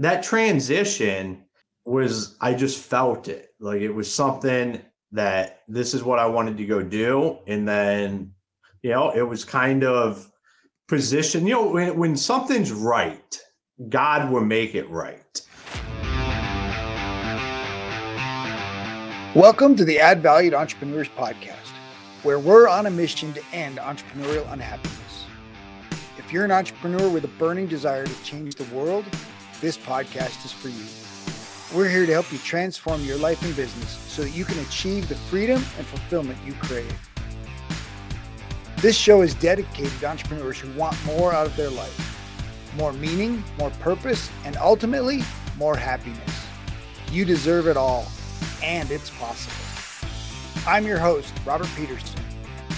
that 0.00 0.22
transition 0.22 1.44
was 1.84 2.36
I 2.40 2.54
just 2.54 2.78
felt 2.78 3.26
it. 3.26 3.48
Like 3.58 3.80
it 3.80 3.90
was 3.90 4.12
something 4.12 4.80
that 5.10 5.62
this 5.66 5.92
is 5.92 6.04
what 6.04 6.20
I 6.20 6.26
wanted 6.26 6.56
to 6.58 6.66
go 6.66 6.82
do. 6.82 7.38
And 7.48 7.66
then, 7.66 8.32
you 8.82 8.90
know, 8.90 9.10
it 9.10 9.22
was 9.22 9.44
kind 9.44 9.82
of 9.82 10.30
position, 10.86 11.48
you 11.48 11.54
know, 11.54 11.68
when, 11.70 11.98
when 11.98 12.16
something's 12.16 12.70
right, 12.70 13.40
God 13.88 14.30
will 14.30 14.44
make 14.44 14.76
it 14.76 14.88
right. 14.88 15.24
Welcome 19.34 19.74
to 19.76 19.84
the 19.84 19.98
Add 19.98 20.22
Valued 20.22 20.54
Entrepreneurs 20.54 21.08
Podcast, 21.08 21.72
where 22.22 22.38
we're 22.38 22.68
on 22.68 22.86
a 22.86 22.90
mission 22.90 23.32
to 23.32 23.42
end 23.52 23.78
entrepreneurial 23.78 24.50
unhappiness. 24.52 25.24
If 26.18 26.32
you're 26.32 26.44
an 26.44 26.52
entrepreneur 26.52 27.08
with 27.08 27.24
a 27.24 27.28
burning 27.38 27.66
desire 27.66 28.06
to 28.06 28.22
change 28.22 28.54
the 28.54 28.64
world, 28.74 29.04
this 29.60 29.76
podcast 29.76 30.44
is 30.44 30.52
for 30.52 30.68
you. 30.68 30.84
We're 31.76 31.90
here 31.90 32.06
to 32.06 32.12
help 32.12 32.32
you 32.32 32.38
transform 32.38 33.02
your 33.04 33.18
life 33.18 33.42
and 33.42 33.54
business 33.54 33.90
so 33.90 34.22
that 34.22 34.30
you 34.30 34.44
can 34.44 34.58
achieve 34.60 35.08
the 35.08 35.14
freedom 35.14 35.62
and 35.76 35.86
fulfillment 35.86 36.38
you 36.44 36.54
crave. 36.54 36.92
This 38.78 38.96
show 38.96 39.22
is 39.22 39.34
dedicated 39.34 39.92
to 40.00 40.06
entrepreneurs 40.06 40.58
who 40.58 40.72
want 40.78 40.96
more 41.04 41.32
out 41.32 41.46
of 41.46 41.56
their 41.56 41.70
life 41.70 42.08
more 42.76 42.92
meaning, 42.92 43.42
more 43.58 43.70
purpose, 43.80 44.30
and 44.44 44.56
ultimately, 44.58 45.22
more 45.56 45.76
happiness. 45.76 46.46
You 47.10 47.24
deserve 47.24 47.66
it 47.66 47.76
all, 47.76 48.06
and 48.62 48.90
it's 48.90 49.10
possible. 49.10 49.54
I'm 50.66 50.86
your 50.86 50.98
host, 50.98 51.32
Robert 51.44 51.68
Peterson, 51.76 52.20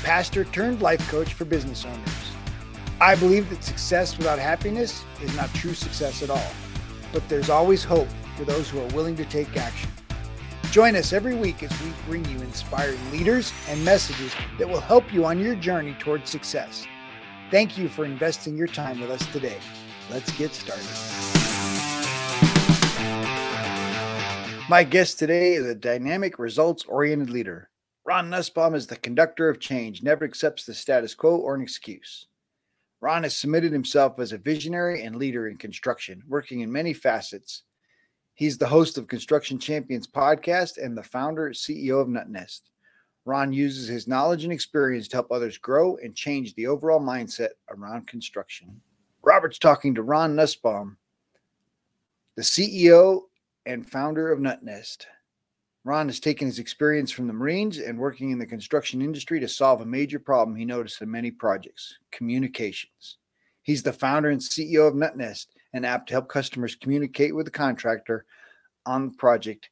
pastor 0.03 0.45
turned 0.45 0.81
life 0.81 1.07
coach 1.11 1.35
for 1.35 1.45
business 1.45 1.85
owners. 1.85 2.33
I 3.01 3.15
believe 3.15 3.51
that 3.51 3.65
success 3.65 4.17
without 4.17 4.39
happiness 4.39 5.05
is 5.23 5.35
not 5.37 5.53
true 5.55 5.75
success 5.75 6.23
at 6.23 6.31
all, 6.31 6.51
but 7.13 7.29
there's 7.29 7.51
always 7.51 7.85
hope 7.85 8.09
for 8.37 8.45
those 8.45 8.69
who 8.69 8.81
are 8.81 8.89
willing 8.89 9.17
to 9.17 9.25
take 9.25 9.57
action. 9.57 9.91
Join 10.71 10.95
us 10.95 11.13
every 11.13 11.35
week 11.35 11.63
as 11.63 11.83
we 11.83 11.93
bring 12.07 12.25
you 12.27 12.41
inspiring 12.43 12.99
leaders 13.11 13.53
and 13.69 13.85
messages 13.85 14.33
that 14.59 14.69
will 14.69 14.81
help 14.81 15.13
you 15.13 15.25
on 15.25 15.41
your 15.41 15.57
journey 15.57 15.97
towards 15.99 16.31
success. 16.31 16.87
Thank 17.51 17.77
you 17.77 17.89
for 17.89 18.05
investing 18.05 18.57
your 18.57 18.69
time 18.69 19.01
with 19.01 19.11
us 19.11 19.27
today. 19.33 19.59
Let's 20.11 20.31
get 20.33 20.53
started. 20.53 20.87
My 24.69 24.85
guest 24.85 25.19
today 25.19 25.55
is 25.55 25.67
a 25.67 25.75
dynamic, 25.75 26.39
results 26.39 26.85
oriented 26.85 27.31
leader. 27.31 27.71
Ron 28.05 28.31
Nussbaum 28.31 28.77
is 28.77 28.87
the 28.87 28.95
conductor 28.95 29.49
of 29.49 29.59
change, 29.59 30.05
never 30.05 30.25
accepts 30.25 30.65
the 30.65 30.75
status 30.75 31.15
quo 31.17 31.37
or 31.37 31.57
an 31.57 31.63
excuse. 31.63 32.27
Ron 33.01 33.23
has 33.23 33.37
submitted 33.37 33.73
himself 33.73 34.19
as 34.19 34.33
a 34.33 34.39
visionary 34.39 35.03
and 35.03 35.17
leader 35.17 35.49
in 35.49 35.57
construction, 35.57 36.23
working 36.29 36.61
in 36.61 36.71
many 36.71 36.93
facets 36.93 37.63
He's 38.41 38.57
the 38.57 38.67
host 38.67 38.97
of 38.97 39.07
Construction 39.07 39.59
Champions 39.59 40.07
podcast 40.07 40.83
and 40.83 40.97
the 40.97 41.03
founder 41.03 41.51
CEO 41.51 42.01
of 42.01 42.09
NuttNest. 42.09 42.63
Ron 43.27 43.53
uses 43.53 43.87
his 43.87 44.09
knowledge 44.09 44.45
and 44.45 44.53
experience 44.53 45.09
to 45.09 45.17
help 45.19 45.31
others 45.31 45.59
grow 45.59 45.99
and 45.99 46.17
change 46.17 46.55
the 46.55 46.67
overall 46.67 47.01
mindset 47.01 47.51
around 47.69 48.07
construction. 48.07 48.81
Robert's 49.23 49.59
talking 49.59 49.95
to 49.95 50.03
Ron 50.03 50.35
Nussbaum, 50.35 50.97
the 52.37 52.41
CEO 52.41 53.25
and 53.67 53.87
founder 53.87 54.33
of 54.33 54.39
NuttNest. 54.39 55.05
Ron 55.85 56.09
has 56.09 56.21
taken 56.21 56.47
his 56.47 56.59
experience 56.59 57.11
from 57.11 57.27
the 57.27 57.33
Marines 57.33 57.79
and 57.79 57.99
working 57.99 58.31
in 58.31 58.39
the 58.39 58.47
construction 58.47 59.01
industry 59.01 59.41
to 59.41 59.49
solve 59.49 59.81
a 59.81 59.87
major 59.87 60.19
problem 60.19 60.57
he 60.57 60.65
noticed 60.65 61.01
in 61.01 61.11
many 61.11 61.31
projects 61.31 61.99
communications. 62.11 63.17
He's 63.63 63.83
the 63.83 63.93
founder 63.93 64.31
and 64.31 64.41
CEO 64.41 64.87
of 64.87 64.95
NuttNest 64.95 65.47
an 65.73 65.85
app 65.85 66.07
to 66.07 66.15
help 66.15 66.29
customers 66.29 66.75
communicate 66.75 67.35
with 67.35 67.47
the 67.47 67.51
contractor 67.51 68.25
on 68.87 69.07
the 69.07 69.15
project 69.15 69.71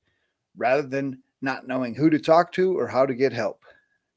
rather 0.56 0.82
than 0.82 1.22
not 1.42 1.66
knowing 1.66 1.94
who 1.94 2.10
to 2.10 2.18
talk 2.18 2.52
to 2.52 2.78
or 2.78 2.86
how 2.86 3.04
to 3.04 3.14
get 3.14 3.32
help. 3.32 3.64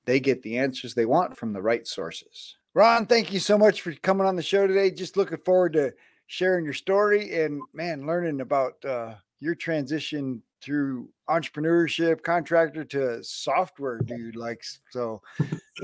They 0.05 0.19
get 0.19 0.41
the 0.43 0.57
answers 0.57 0.93
they 0.93 1.05
want 1.05 1.37
from 1.37 1.53
the 1.53 1.61
right 1.61 1.85
sources. 1.85 2.55
Ron, 2.73 3.05
thank 3.05 3.33
you 3.33 3.39
so 3.39 3.57
much 3.57 3.81
for 3.81 3.91
coming 3.93 4.25
on 4.25 4.35
the 4.35 4.43
show 4.43 4.65
today. 4.65 4.91
Just 4.91 5.17
looking 5.17 5.37
forward 5.39 5.73
to 5.73 5.93
sharing 6.27 6.63
your 6.63 6.73
story 6.73 7.41
and 7.41 7.61
man, 7.73 8.07
learning 8.07 8.41
about 8.41 8.83
uh, 8.85 9.15
your 9.39 9.55
transition 9.55 10.41
through 10.61 11.09
entrepreneurship, 11.31 12.23
contractor 12.23 12.83
to 12.85 13.19
a 13.19 13.23
software 13.23 13.99
dude. 13.99 14.35
Like, 14.35 14.63
so 14.91 15.21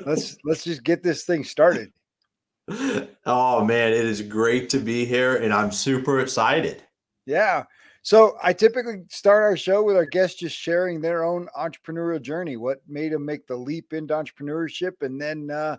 let's 0.05 0.37
let's 0.45 0.63
just 0.63 0.83
get 0.83 1.03
this 1.03 1.23
thing 1.23 1.43
started 1.43 1.91
oh 3.25 3.63
man, 3.63 3.93
it 3.93 4.05
is 4.05 4.21
great 4.21 4.69
to 4.69 4.79
be 4.79 5.05
here 5.05 5.37
and 5.37 5.53
I'm 5.53 5.71
super 5.71 6.19
excited. 6.19 6.83
Yeah. 7.25 7.63
So 8.01 8.37
I 8.41 8.53
typically 8.53 9.03
start 9.09 9.43
our 9.43 9.57
show 9.57 9.83
with 9.83 9.97
our 9.97 10.05
guests 10.05 10.39
just 10.39 10.55
sharing 10.55 11.01
their 11.01 11.23
own 11.23 11.49
entrepreneurial 11.57 12.21
journey. 12.21 12.55
What 12.55 12.81
made 12.87 13.11
them 13.11 13.25
make 13.25 13.47
the 13.47 13.57
leap 13.57 13.93
into 13.93 14.13
entrepreneurship 14.13 15.01
and 15.01 15.19
then 15.19 15.49
uh, 15.51 15.77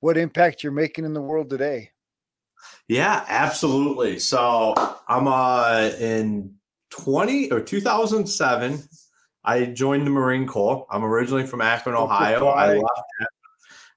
what 0.00 0.16
impact 0.16 0.62
you're 0.62 0.72
making 0.72 1.04
in 1.04 1.12
the 1.12 1.20
world 1.20 1.50
today? 1.50 1.90
Yeah, 2.88 3.24
absolutely. 3.28 4.18
So 4.18 4.74
I'm 5.08 5.28
uh 5.28 5.90
in 5.98 6.55
20 6.90 7.50
or 7.50 7.60
2007 7.60 8.82
I 9.46 9.66
joined 9.66 10.04
the 10.04 10.10
Marine 10.10 10.46
Corps. 10.46 10.86
I'm 10.90 11.04
originally 11.04 11.46
from 11.46 11.60
Akron, 11.60 11.94
Ohio. 11.94 12.48
I 12.48 12.74
left 12.74 12.90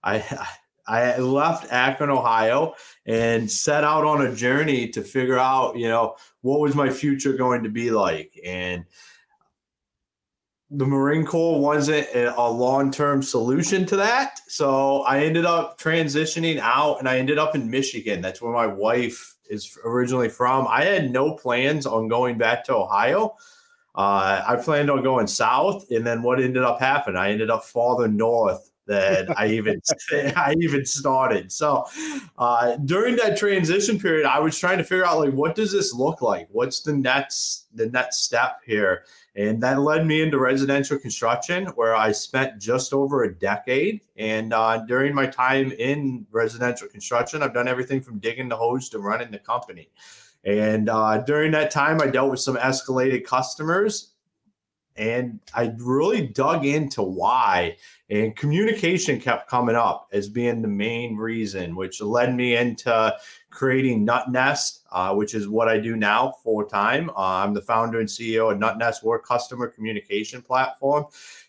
I 0.04 0.48
I 0.88 1.18
left 1.18 1.72
Akron, 1.72 2.10
Ohio, 2.10 2.74
and 3.06 3.50
set 3.50 3.84
out 3.84 4.06
on 4.06 4.26
a 4.26 4.34
journey 4.34 4.88
to 4.90 5.04
figure 5.04 5.38
out, 5.38 5.78
you 5.78 5.88
know, 5.88 6.16
what 6.42 6.60
was 6.60 6.76
my 6.76 6.90
future 6.90 7.34
going 7.34 7.64
to 7.64 7.70
be 7.70 7.92
like. 7.92 8.40
And 8.44 8.86
the 10.72 10.86
Marine 10.86 11.26
Corps 11.26 11.60
wasn't 11.60 12.08
a 12.14 12.50
long 12.50 12.92
term 12.92 13.24
solution 13.24 13.86
to 13.88 13.96
that. 13.98 14.40
So 14.48 15.02
I 15.02 15.24
ended 15.24 15.46
up 15.46 15.80
transitioning 15.80 16.60
out 16.60 17.00
and 17.00 17.10
I 17.10 17.18
ended 17.18 17.40
up 17.40 17.56
in 17.56 17.70
Michigan. 17.70 18.22
That's 18.22 18.42
where 18.42 18.54
my 18.54 18.68
wife 18.68 19.36
is 19.50 19.78
originally 19.84 20.30
from. 20.30 20.68
I 20.70 20.84
had 20.84 21.12
no 21.12 21.34
plans 21.34 21.88
on 21.88 22.08
going 22.08 22.38
back 22.38 22.64
to 22.66 22.76
Ohio. 22.76 23.36
Uh, 23.96 24.44
I 24.48 24.58
planned 24.58 24.92
on 24.92 25.02
going 25.02 25.26
south. 25.26 25.90
And 25.90 26.06
then 26.06 26.22
what 26.22 26.40
ended 26.40 26.64
up 26.64 26.80
happening? 26.80 27.18
I 27.18 27.32
ended 27.32 27.50
up 27.50 27.64
farther 27.64 28.08
north 28.08 28.69
that 28.90 29.40
I 29.40 29.48
even 29.50 29.80
I 30.36 30.56
even 30.60 30.84
started. 30.84 31.52
So 31.52 31.86
uh, 32.38 32.76
during 32.78 33.16
that 33.18 33.38
transition 33.38 34.00
period, 34.00 34.26
I 34.26 34.40
was 34.40 34.58
trying 34.58 34.80
to 34.80 34.84
figure 34.84 35.06
out 35.06 35.20
like 35.20 35.32
what 35.32 35.56
does 35.56 35.72
this 35.72 35.94
look 35.94 36.22
like? 36.22 36.48
What's 36.52 36.82
the 36.82 36.94
next 36.94 37.68
the 37.74 37.88
next 37.90 38.24
step 38.24 38.62
here? 38.66 39.06
And 39.36 39.62
that 39.62 39.80
led 39.80 40.06
me 40.08 40.22
into 40.22 40.40
residential 40.40 40.98
construction, 40.98 41.68
where 41.76 41.96
I 41.96 42.12
spent 42.12 42.60
just 42.60 42.92
over 42.92 43.24
a 43.24 43.34
decade. 43.34 44.02
And 44.18 44.54
uh, 44.54 44.80
during 44.88 45.14
my 45.14 45.28
time 45.28 45.72
in 45.72 46.26
residential 46.32 46.88
construction, 46.88 47.44
I've 47.44 47.54
done 47.54 47.68
everything 47.68 48.02
from 48.02 48.18
digging 48.18 48.50
the 48.50 48.58
hose 48.58 48.90
to 48.90 49.00
running 49.00 49.32
the 49.32 49.38
company. 49.38 49.92
And 50.44 50.90
uh, 50.90 51.20
during 51.20 51.52
that 51.52 51.70
time, 51.70 52.02
I 52.02 52.08
dealt 52.08 52.32
with 52.32 52.40
some 52.40 52.58
escalated 52.58 53.24
customers 53.24 54.14
and 55.00 55.40
I 55.54 55.74
really 55.78 56.28
dug 56.28 56.66
into 56.66 57.02
why. 57.02 57.78
And 58.10 58.36
communication 58.36 59.20
kept 59.20 59.48
coming 59.48 59.76
up 59.76 60.08
as 60.12 60.30
being 60.30 60.62
the 60.62 60.68
main 60.68 61.16
reason, 61.16 61.76
which 61.76 62.02
led 62.02 62.36
me 62.36 62.56
into 62.56 63.16
creating 63.52 64.06
NuttNest, 64.06 64.80
uh, 64.92 65.14
which 65.14 65.36
is 65.36 65.48
what 65.48 65.68
I 65.68 65.78
do 65.78 65.96
now 65.96 66.34
full 66.44 66.64
time. 66.64 67.12
Uh, 67.12 67.44
I'm 67.44 67.54
the 67.54 67.62
founder 67.62 68.00
and 68.00 68.10
CEO 68.10 68.52
of 68.52 68.58
NuttNest, 68.58 69.04
Work 69.04 69.26
Customer 69.26 69.68
Communication 69.68 70.42
Platform. 70.42 71.06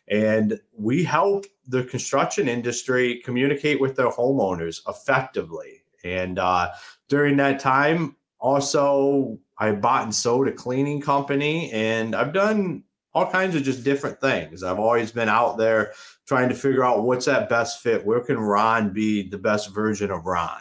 And 0.08 0.60
we 0.76 1.02
help 1.02 1.46
the 1.66 1.84
construction 1.84 2.48
industry 2.48 3.22
communicate 3.24 3.80
with 3.80 3.96
their 3.96 4.10
homeowners 4.10 4.80
effectively. 4.86 5.84
And 6.04 6.38
uh, 6.38 6.72
during 7.08 7.36
that 7.38 7.60
time, 7.60 8.16
also, 8.38 9.38
I 9.58 9.72
bought 9.72 10.04
and 10.04 10.14
sold 10.14 10.48
a 10.48 10.52
cleaning 10.52 11.02
company, 11.02 11.70
and 11.72 12.14
I've 12.14 12.32
done 12.32 12.84
all 13.14 13.30
kinds 13.30 13.56
of 13.56 13.62
just 13.62 13.84
different 13.84 14.20
things. 14.20 14.62
I've 14.62 14.78
always 14.78 15.10
been 15.10 15.28
out 15.28 15.58
there 15.58 15.92
trying 16.26 16.48
to 16.48 16.54
figure 16.54 16.84
out 16.84 17.02
what's 17.02 17.26
that 17.26 17.48
best 17.48 17.82
fit. 17.82 18.04
Where 18.04 18.20
can 18.20 18.38
Ron 18.38 18.92
be 18.92 19.28
the 19.28 19.38
best 19.38 19.74
version 19.74 20.10
of 20.10 20.26
Ron? 20.26 20.60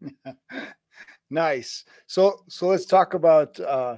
nice. 1.30 1.84
So 2.06 2.44
so 2.48 2.68
let's 2.68 2.86
talk 2.86 3.14
about 3.14 3.58
uh, 3.60 3.96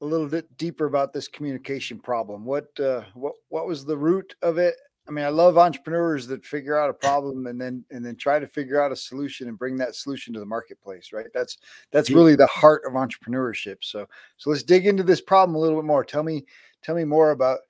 a 0.00 0.04
little 0.04 0.28
bit 0.28 0.56
deeper 0.56 0.86
about 0.86 1.12
this 1.12 1.28
communication 1.28 1.98
problem. 1.98 2.44
What 2.44 2.68
uh, 2.78 3.02
what 3.14 3.34
what 3.48 3.66
was 3.66 3.84
the 3.84 3.96
root 3.96 4.34
of 4.42 4.58
it? 4.58 4.76
I 5.06 5.10
mean, 5.10 5.24
I 5.24 5.28
love 5.28 5.58
entrepreneurs 5.58 6.26
that 6.28 6.46
figure 6.46 6.78
out 6.78 6.88
a 6.88 6.94
problem 6.94 7.46
and 7.46 7.60
then 7.60 7.84
and 7.90 8.04
then 8.04 8.16
try 8.16 8.38
to 8.38 8.46
figure 8.46 8.80
out 8.80 8.92
a 8.92 8.96
solution 8.96 9.48
and 9.48 9.58
bring 9.58 9.76
that 9.76 9.94
solution 9.94 10.32
to 10.34 10.40
the 10.40 10.46
marketplace, 10.46 11.12
right? 11.12 11.26
That's 11.34 11.58
that's 11.90 12.10
really 12.10 12.36
the 12.36 12.46
heart 12.46 12.82
of 12.86 12.94
entrepreneurship. 12.94 13.78
So 13.80 14.06
so 14.36 14.50
let's 14.50 14.62
dig 14.62 14.86
into 14.86 15.02
this 15.02 15.20
problem 15.20 15.56
a 15.56 15.58
little 15.58 15.78
bit 15.78 15.86
more. 15.86 16.04
Tell 16.04 16.22
me 16.22 16.44
Tell 16.84 16.94
me 16.94 17.04
more 17.04 17.30
about 17.30 17.60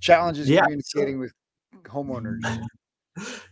challenges 0.00 0.48
yeah. 0.48 0.62
communicating 0.62 1.18
with 1.18 1.32
homeowners. 1.84 2.40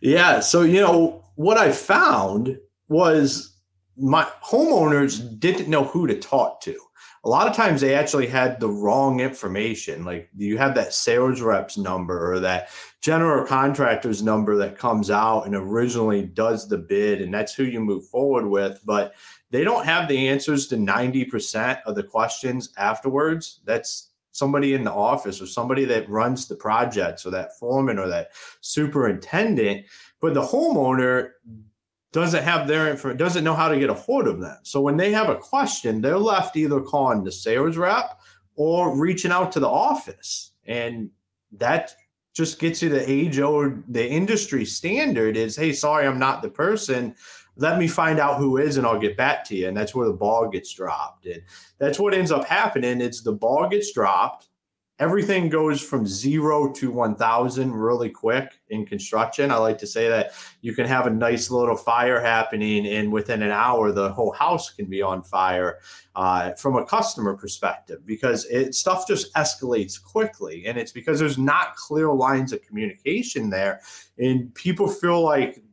Yeah. 0.03 0.41
So, 0.41 0.61
you 0.61 0.83
know, 0.83 1.25
what 1.37 1.57
I 1.57 1.73
found 1.73 2.59
was 2.89 3.57
my 3.97 4.25
homeowners 4.45 5.41
didn't 5.41 5.69
know 5.69 5.85
who 5.85 6.07
to 6.07 6.19
talk 6.19 6.61
to. 6.63 6.77
A 7.25 7.29
lot 7.29 7.49
of 7.49 7.57
times 7.57 7.81
they 7.81 7.95
actually 7.95 8.27
had 8.27 8.61
the 8.61 8.69
wrong 8.69 9.21
information. 9.21 10.05
Like 10.05 10.29
you 10.37 10.59
have 10.59 10.75
that 10.75 10.93
sales 10.93 11.41
rep's 11.41 11.79
number 11.79 12.31
or 12.31 12.41
that 12.41 12.69
general 13.01 13.47
contractor's 13.47 14.23
number 14.23 14.57
that 14.57 14.77
comes 14.77 15.11
out 15.11 15.47
and 15.47 15.55
originally 15.55 16.27
does 16.27 16.69
the 16.69 16.77
bid, 16.77 17.23
and 17.23 17.33
that's 17.33 17.55
who 17.55 17.65
you 17.65 17.81
move 17.81 18.07
forward 18.09 18.47
with. 18.47 18.81
But 18.85 19.15
they 19.51 19.65
don't 19.65 19.87
have 19.87 20.09
the 20.09 20.29
answers 20.29 20.67
to 20.67 20.77
90% 20.77 21.81
of 21.87 21.95
the 21.95 22.03
questions 22.03 22.69
afterwards. 22.77 23.61
That's 23.65 24.11
somebody 24.35 24.75
in 24.75 24.85
the 24.85 24.93
office 24.93 25.41
or 25.41 25.47
somebody 25.47 25.85
that 25.85 26.09
runs 26.09 26.47
the 26.47 26.57
project 26.57 27.25
or 27.25 27.31
that 27.31 27.59
foreman 27.59 27.99
or 27.99 28.09
that 28.09 28.31
superintendent 28.61 29.87
but 30.21 30.35
the 30.35 30.43
homeowner 30.43 31.31
doesn't 32.13 32.45
have 32.45 32.69
their 32.69 32.91
info 32.91 33.13
doesn't 33.13 33.43
know 33.43 33.55
how 33.55 33.69
to 33.69 33.79
get 33.79 33.91
a 33.91 33.95
hold 33.95 34.29
of 34.29 34.41
them. 34.41 34.57
So 34.63 34.81
when 34.81 34.97
they 34.97 35.11
have 35.13 35.29
a 35.29 35.37
question 35.37 36.01
they're 36.01 36.17
left 36.17 36.57
either 36.57 36.81
calling 36.81 37.25
the 37.25 37.33
sales 37.33 37.77
rep 37.77 38.21
or 38.55 38.97
reaching 38.97 39.33
out 39.33 39.51
to 39.53 39.61
the 39.61 39.69
office. 39.69 40.53
And 40.65 41.11
that 41.59 41.95
just 42.35 42.59
gets 42.61 42.83
you 42.83 42.89
the 42.89 43.11
age 43.11 43.39
old 43.41 43.83
the 43.89 44.09
industry 44.09 44.65
standard 44.65 45.37
is 45.37 45.55
hey 45.55 45.73
sorry 45.73 46.05
i'm 46.05 46.19
not 46.19 46.43
the 46.43 46.49
person 46.49 47.15
let 47.57 47.79
me 47.79 47.87
find 47.87 48.19
out 48.19 48.39
who 48.39 48.57
is 48.57 48.77
and 48.77 48.87
I'll 48.87 48.99
get 48.99 49.17
back 49.17 49.45
to 49.47 49.57
you. 49.57 49.69
And 49.69 49.77
that's 49.77 49.95
where 49.95 50.07
the 50.07 50.13
ball 50.13 50.49
gets 50.49 50.73
dropped. 50.73 51.27
And 51.27 51.43
that's 51.79 51.99
what 51.99 52.15
ends 52.15 52.33
up 52.33 52.47
happening. 52.47 53.01
It's 53.01 53.23
the 53.23 53.33
ball 53.33 53.69
gets 53.69 53.93
dropped. 53.93 54.49
Everything 55.01 55.49
goes 55.49 55.83
from 55.83 56.07
zero 56.07 56.73
to 56.73 56.93
1,000 56.93 57.73
really 57.73 58.09
quick 58.09 58.61
in 58.69 58.87
construction. 58.87 59.51
I 59.51 59.57
like 59.57 59.77
to 59.79 59.89
say 59.89 60.09
that 60.09 60.35
you 60.61 60.73
can 60.73 60.87
have 60.87 61.09
a 61.09 61.11
nice 61.11 61.51
little 61.51 61.77
fire 61.77 62.21
happening, 62.21 62.87
and 62.87 63.13
within 63.13 63.43
an 63.43 63.51
hour, 63.51 63.91
the 63.91 64.13
whole 64.13 64.31
house 64.31 64.71
can 64.71 64.87
be 64.87 65.03
on 65.03 65.25
fire 65.25 65.81
uh, 66.15 66.53
from 66.53 66.77
a 66.77 66.87
customer 66.87 67.35
perspective 67.35 68.07
because 68.07 68.45
it, 68.45 68.77
stuff 68.77 69.05
just 69.09 69.35
escalates 69.35 70.01
quickly. 70.01 70.65
And 70.67 70.79
it's 70.79 70.93
because 70.93 71.19
there's 71.19 71.39
not 71.39 71.75
clear 71.75 72.13
lines 72.13 72.53
of 72.53 72.63
communication 72.63 73.51
there. 73.51 73.81
And 74.19 74.55
people 74.55 74.87
feel 74.87 75.23
like 75.23 75.64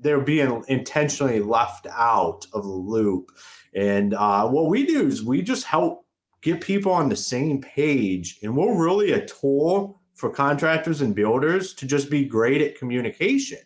they're 0.00 0.20
being 0.20 0.64
intentionally 0.68 1.40
left 1.40 1.86
out 1.86 2.46
of 2.52 2.62
the 2.62 2.68
loop. 2.68 3.30
And 3.74 4.14
uh, 4.14 4.48
what 4.48 4.68
we 4.68 4.86
do 4.86 5.06
is 5.06 5.24
we 5.24 5.42
just 5.42 5.64
help 5.64 6.06
get 6.42 6.60
people 6.60 6.92
on 6.92 7.08
the 7.08 7.16
same 7.16 7.60
page. 7.60 8.38
And 8.42 8.56
we're 8.56 8.76
really 8.76 9.12
a 9.12 9.26
tool 9.26 10.00
for 10.14 10.30
contractors 10.30 11.00
and 11.00 11.14
builders 11.14 11.74
to 11.74 11.86
just 11.86 12.10
be 12.10 12.24
great 12.24 12.60
at 12.60 12.78
communication. 12.78 13.58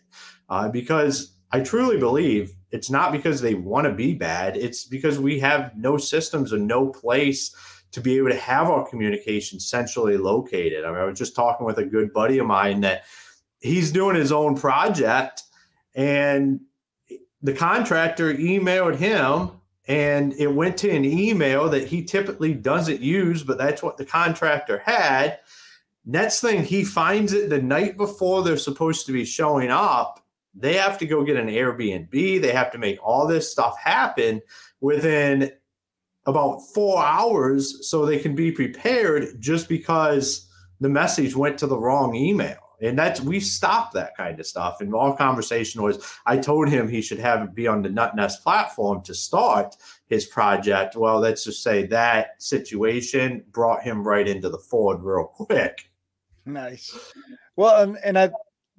Uh, 0.49 0.69
because 0.69 1.37
I 1.51 1.61
truly 1.61 1.99
believe 1.99 2.55
it's 2.71 2.91
not 2.91 3.13
because 3.13 3.41
they 3.41 3.55
want 3.55 3.87
to 3.87 3.93
be 3.93 4.15
bad, 4.15 4.57
it's 4.57 4.85
because 4.85 5.19
we 5.19 5.41
have 5.41 5.73
no 5.77 5.97
systems 5.97 6.53
and 6.53 6.67
no 6.67 6.89
place 6.89 7.55
to 7.93 8.01
be 8.01 8.17
able 8.19 8.29
to 8.29 8.37
have 8.37 8.69
our 8.69 8.89
communication 8.89 9.59
centrally 9.59 10.17
located. 10.17 10.85
I, 10.85 10.91
mean, 10.91 11.01
I 11.01 11.05
was 11.05 11.19
just 11.19 11.35
talking 11.35 11.67
with 11.67 11.79
a 11.79 11.85
good 11.85 12.13
buddy 12.13 12.39
of 12.39 12.47
mine 12.47 12.81
that 12.83 13.05
he's 13.61 13.91
doing 13.91 14.17
his 14.17 14.33
own 14.33 14.55
project 14.55 15.43
and 15.97 16.61
the 17.43 17.55
contractor 17.55 18.33
emailed 18.35 18.97
him 18.97 19.51
and 19.89 20.35
it 20.35 20.53
went 20.53 20.77
to 20.79 20.91
an 20.91 21.05
email 21.05 21.69
that 21.71 21.89
he 21.89 22.05
typically 22.05 22.53
doesn't 22.53 23.01
use, 23.01 23.43
but 23.43 23.57
that's 23.57 23.83
what 23.83 23.97
the 23.97 24.05
contractor 24.05 24.83
had. 24.85 25.39
Next 26.05 26.41
thing, 26.41 26.65
he 26.65 26.85
finds 26.85 27.33
it 27.33 27.49
the 27.49 27.63
night 27.63 27.97
before 27.97 28.43
they're 28.43 28.57
supposed 28.57 29.07
to 29.07 29.13
be 29.13 29.25
showing 29.25 29.71
up. 29.71 30.25
They 30.55 30.75
have 30.75 30.99
to 30.99 31.07
go 31.07 31.25
get 31.25 31.37
an 31.37 31.49
Airbnb. 31.49 32.11
They 32.11 32.53
have 32.53 32.71
to 32.73 32.79
make 32.79 32.99
all 33.03 33.27
this 33.27 33.51
stuff 33.51 33.79
happen 33.79 34.43
within 34.81 35.53
about 36.27 36.59
four 36.75 37.03
hours 37.03 37.89
so 37.89 38.05
they 38.05 38.19
can 38.19 38.35
be 38.35 38.51
prepared 38.51 39.41
just 39.41 39.69
because 39.69 40.49
the 40.81 40.89
message 40.89 41.37
went 41.37 41.59
to 41.59 41.67
the 41.67 41.79
wrong 41.79 42.15
email 42.15 42.66
and 42.81 42.99
that's 42.99 43.21
we 43.21 43.41
stopped 43.41 43.95
that 43.95 44.17
kind 44.17 44.39
of 44.39 44.47
stuff. 44.47 44.81
And 44.81 44.95
our 44.95 45.17
conversation 45.17 45.83
was, 45.83 46.05
I 46.27 46.37
told 46.37 46.69
him 46.69 46.89
he 46.89 47.01
should 47.01 47.19
have 47.19 47.43
it 47.43 47.55
be 47.55 47.67
on 47.67 47.83
the 47.83 47.89
NuttNest 47.89 48.43
platform 48.43 49.03
to 49.05 49.15
start 49.15 49.77
his 50.07 50.27
project. 50.27 50.97
Well, 50.97 51.19
let's 51.19 51.45
just 51.45 51.63
say 51.63 51.87
that 51.87 52.43
situation 52.43 53.45
brought 53.51 53.83
him 53.83 54.07
right 54.07 54.29
into 54.29 54.49
the 54.49 54.59
fold 54.59 55.03
real 55.03 55.25
quick. 55.25 55.91
Nice. 56.45 57.13
Well, 57.57 57.83
and, 57.83 57.99
and 58.05 58.19
I, 58.19 58.31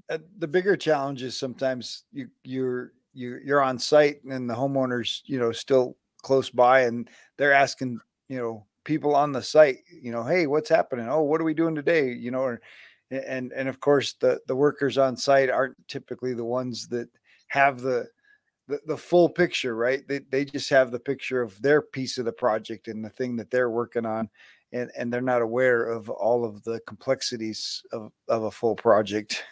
uh, 0.09 0.19
the 0.37 0.47
bigger 0.47 0.77
challenge 0.77 1.23
is 1.23 1.37
sometimes 1.37 2.03
you 2.13 2.29
you're 2.43 2.93
you 3.13 3.39
you're 3.43 3.61
on 3.61 3.77
site 3.77 4.23
and 4.23 4.49
the 4.49 4.53
homeowners 4.53 5.21
you 5.25 5.37
know 5.37 5.51
still 5.51 5.97
close 6.21 6.49
by 6.49 6.81
and 6.81 7.09
they're 7.37 7.51
asking 7.51 7.99
you 8.29 8.37
know 8.37 8.65
people 8.85 9.15
on 9.15 9.33
the 9.33 9.41
site 9.41 9.79
you 10.01 10.11
know 10.11 10.23
hey 10.23 10.47
what's 10.47 10.69
happening 10.69 11.09
oh 11.09 11.21
what 11.21 11.41
are 11.41 11.45
we 11.45 11.53
doing 11.53 11.75
today 11.75 12.09
you 12.09 12.31
know 12.31 12.39
or 12.39 12.61
and 13.11 13.53
and 13.53 13.69
of 13.69 13.79
course 13.79 14.13
the 14.19 14.39
the 14.47 14.55
workers 14.55 14.97
on 14.97 15.15
site 15.15 15.49
aren't 15.49 15.75
typically 15.87 16.33
the 16.33 16.45
ones 16.45 16.87
that 16.87 17.09
have 17.47 17.81
the 17.81 18.07
the, 18.67 18.79
the 18.85 18.97
full 18.97 19.29
picture 19.29 19.75
right? 19.75 20.05
They, 20.07 20.19
they 20.29 20.45
just 20.45 20.69
have 20.69 20.91
the 20.91 20.99
picture 20.99 21.41
of 21.41 21.61
their 21.61 21.81
piece 21.81 22.17
of 22.17 22.25
the 22.25 22.33
project 22.33 22.87
and 22.87 23.03
the 23.03 23.09
thing 23.09 23.37
that 23.37 23.49
they're 23.49 23.69
working 23.69 24.05
on 24.05 24.29
and 24.73 24.91
and 24.97 25.11
they're 25.11 25.21
not 25.21 25.41
aware 25.41 25.85
of 25.85 26.09
all 26.09 26.43
of 26.43 26.63
the 26.63 26.81
complexities 26.81 27.81
of 27.91 28.11
of 28.27 28.43
a 28.43 28.51
full 28.51 28.75
project. 28.75 29.43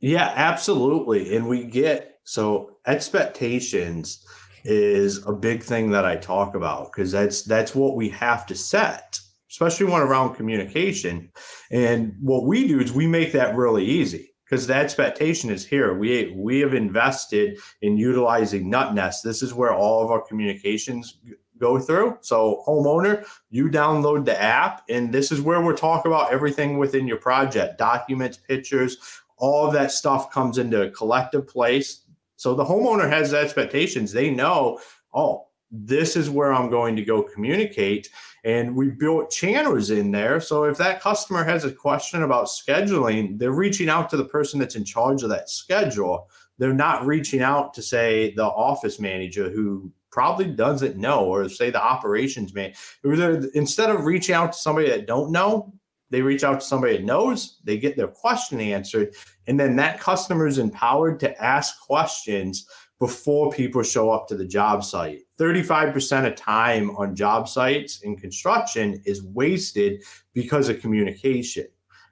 Yeah 0.00 0.32
absolutely 0.34 1.36
and 1.36 1.46
we 1.46 1.64
get 1.64 2.20
so 2.24 2.78
expectations 2.86 4.24
is 4.64 5.24
a 5.26 5.32
big 5.32 5.62
thing 5.62 5.90
that 5.90 6.04
i 6.04 6.16
talk 6.16 6.54
about 6.54 6.90
because 6.92 7.12
that's 7.12 7.42
that's 7.42 7.74
what 7.74 7.94
we 7.94 8.08
have 8.08 8.46
to 8.46 8.54
set 8.54 9.20
especially 9.56 9.86
one 9.86 10.02
around 10.02 10.34
communication. 10.34 11.30
And 11.70 12.14
what 12.20 12.44
we 12.44 12.68
do 12.68 12.78
is 12.78 12.92
we 12.92 13.06
make 13.06 13.32
that 13.32 13.56
really 13.56 13.86
easy 13.86 14.34
because 14.44 14.66
the 14.66 14.74
expectation 14.74 15.48
is 15.48 15.66
here. 15.66 15.96
We 15.96 16.34
we 16.36 16.60
have 16.60 16.74
invested 16.74 17.58
in 17.80 17.96
utilizing 17.96 18.70
NuttNest. 18.70 19.22
This 19.22 19.42
is 19.42 19.54
where 19.54 19.72
all 19.72 20.04
of 20.04 20.10
our 20.10 20.20
communications 20.20 21.18
go 21.58 21.78
through. 21.78 22.18
So 22.20 22.64
homeowner, 22.68 23.26
you 23.48 23.70
download 23.70 24.26
the 24.26 24.38
app, 24.38 24.82
and 24.90 25.10
this 25.10 25.32
is 25.32 25.40
where 25.40 25.62
we're 25.62 25.74
talking 25.74 26.12
about 26.12 26.34
everything 26.34 26.76
within 26.76 27.08
your 27.08 27.16
project, 27.16 27.78
documents, 27.78 28.36
pictures, 28.36 28.98
all 29.38 29.66
of 29.66 29.72
that 29.72 29.90
stuff 29.90 30.30
comes 30.30 30.58
into 30.58 30.82
a 30.82 30.90
collective 30.90 31.48
place. 31.48 32.02
So 32.36 32.54
the 32.54 32.64
homeowner 32.64 33.08
has 33.08 33.32
expectations. 33.32 34.12
They 34.12 34.30
know, 34.30 34.80
oh, 35.14 35.46
this 35.70 36.14
is 36.14 36.30
where 36.30 36.52
I'm 36.52 36.70
going 36.70 36.94
to 36.96 37.04
go 37.04 37.22
communicate. 37.22 38.10
And 38.46 38.76
we 38.76 38.90
built 38.90 39.30
channels 39.30 39.90
in 39.90 40.12
there. 40.12 40.40
So 40.40 40.64
if 40.64 40.78
that 40.78 41.00
customer 41.00 41.42
has 41.42 41.64
a 41.64 41.72
question 41.72 42.22
about 42.22 42.46
scheduling, 42.46 43.38
they're 43.38 43.50
reaching 43.50 43.88
out 43.88 44.08
to 44.10 44.16
the 44.16 44.24
person 44.24 44.60
that's 44.60 44.76
in 44.76 44.84
charge 44.84 45.24
of 45.24 45.30
that 45.30 45.50
schedule. 45.50 46.30
They're 46.56 46.72
not 46.72 47.04
reaching 47.04 47.42
out 47.42 47.74
to, 47.74 47.82
say, 47.82 48.32
the 48.34 48.44
office 48.44 49.00
manager 49.00 49.50
who 49.50 49.90
probably 50.12 50.46
doesn't 50.46 50.96
know, 50.96 51.24
or 51.24 51.48
say 51.48 51.70
the 51.70 51.82
operations 51.82 52.54
man. 52.54 52.72
Instead 53.02 53.90
of 53.90 54.04
reaching 54.04 54.34
out 54.36 54.52
to 54.52 54.58
somebody 54.58 54.88
that 54.90 55.08
don't 55.08 55.32
know, 55.32 55.74
they 56.10 56.22
reach 56.22 56.44
out 56.44 56.60
to 56.60 56.66
somebody 56.66 56.96
that 56.96 57.04
knows, 57.04 57.58
they 57.64 57.76
get 57.76 57.96
their 57.96 58.06
question 58.06 58.60
answered, 58.60 59.14
and 59.48 59.58
then 59.58 59.74
that 59.74 59.98
customer 59.98 60.46
is 60.46 60.58
empowered 60.58 61.18
to 61.18 61.42
ask 61.42 61.80
questions 61.80 62.64
before 63.00 63.50
people 63.50 63.82
show 63.82 64.10
up 64.10 64.28
to 64.28 64.36
the 64.36 64.46
job 64.46 64.84
site. 64.84 65.25
35% 65.38 66.26
of 66.26 66.34
time 66.34 66.90
on 66.96 67.14
job 67.14 67.48
sites 67.48 68.00
in 68.02 68.16
construction 68.16 69.00
is 69.04 69.22
wasted 69.22 70.02
because 70.32 70.68
of 70.68 70.80
communication. 70.80 71.66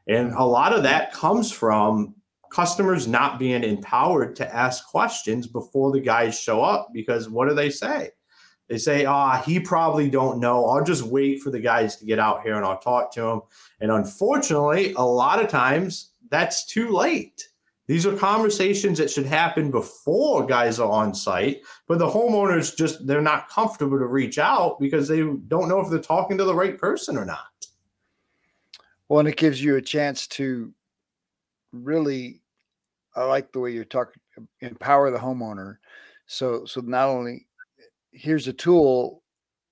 And 0.07 0.33
a 0.35 0.45
lot 0.45 0.75
of 0.75 0.83
that 0.83 1.13
comes 1.13 1.51
from 1.51 2.15
customers 2.51 3.09
not 3.09 3.39
being 3.39 3.65
empowered 3.65 4.37
to 4.37 4.55
ask 4.55 4.87
questions 4.87 5.47
before 5.47 5.91
the 5.91 6.01
guys 6.01 6.39
show 6.39 6.63
up 6.63 6.91
because 6.93 7.29
what 7.29 7.49
do 7.49 7.55
they 7.55 7.71
say? 7.71 8.11
They 8.69 8.79
say, 8.79 9.05
"Ah, 9.05 9.39
oh, 9.39 9.43
he 9.45 9.61
probably 9.61 10.09
don't 10.09 10.39
know. 10.39 10.67
I'll 10.67 10.85
just 10.85 11.03
wait 11.03 11.43
for 11.43 11.51
the 11.51 11.61
guys 11.61 11.97
to 11.97 12.07
get 12.07 12.19
out 12.19 12.43
here 12.43 12.55
and 12.55 12.65
I'll 12.65 12.79
talk 12.79 13.13
to 13.15 13.27
him." 13.27 13.41
And 13.81 13.91
unfortunately, 13.91 14.95
a 14.97 15.03
lot 15.03 15.43
of 15.43 15.49
times 15.49 16.13
that's 16.31 16.65
too 16.67 16.91
late 16.91 17.49
these 17.87 18.07
are 18.07 18.17
conversations 18.17 18.99
that 18.99 19.11
should 19.11 19.27
happen 19.27 19.71
before 19.71 20.47
guys 20.47 20.81
are 20.81 20.91
on 20.91 21.15
site, 21.15 21.63
but 21.87 21.99
the 21.99 22.09
homeowners 22.09 22.77
just 22.77 23.07
they're 23.07 23.21
not 23.21 23.49
comfortable 23.49 23.99
to 23.99 24.07
reach 24.07 24.39
out 24.39 24.81
because 24.81 25.07
they 25.07 25.19
don't 25.19 25.69
know 25.69 25.81
if 25.81 25.91
they're 25.91 25.99
talking 25.99 26.39
to 26.39 26.45
the 26.45 26.55
right 26.55 26.79
person 26.79 27.19
or 27.19 27.27
not. 27.27 27.47
Well, 29.09 29.21
and 29.21 29.29
it 29.29 29.37
gives 29.37 29.63
you 29.63 29.77
a 29.77 29.83
chance 29.83 30.27
to 30.29 30.73
really 31.73 32.41
I 33.15 33.25
like 33.25 33.53
the 33.53 33.61
way 33.61 33.73
you're 33.73 33.85
talking 33.85 34.21
empower 34.61 35.11
the 35.11 35.19
homeowner. 35.19 35.77
So 36.27 36.65
so 36.65 36.81
not 36.81 37.09
only 37.09 37.47
here's 38.13 38.49
a 38.49 38.53
tool 38.53 39.23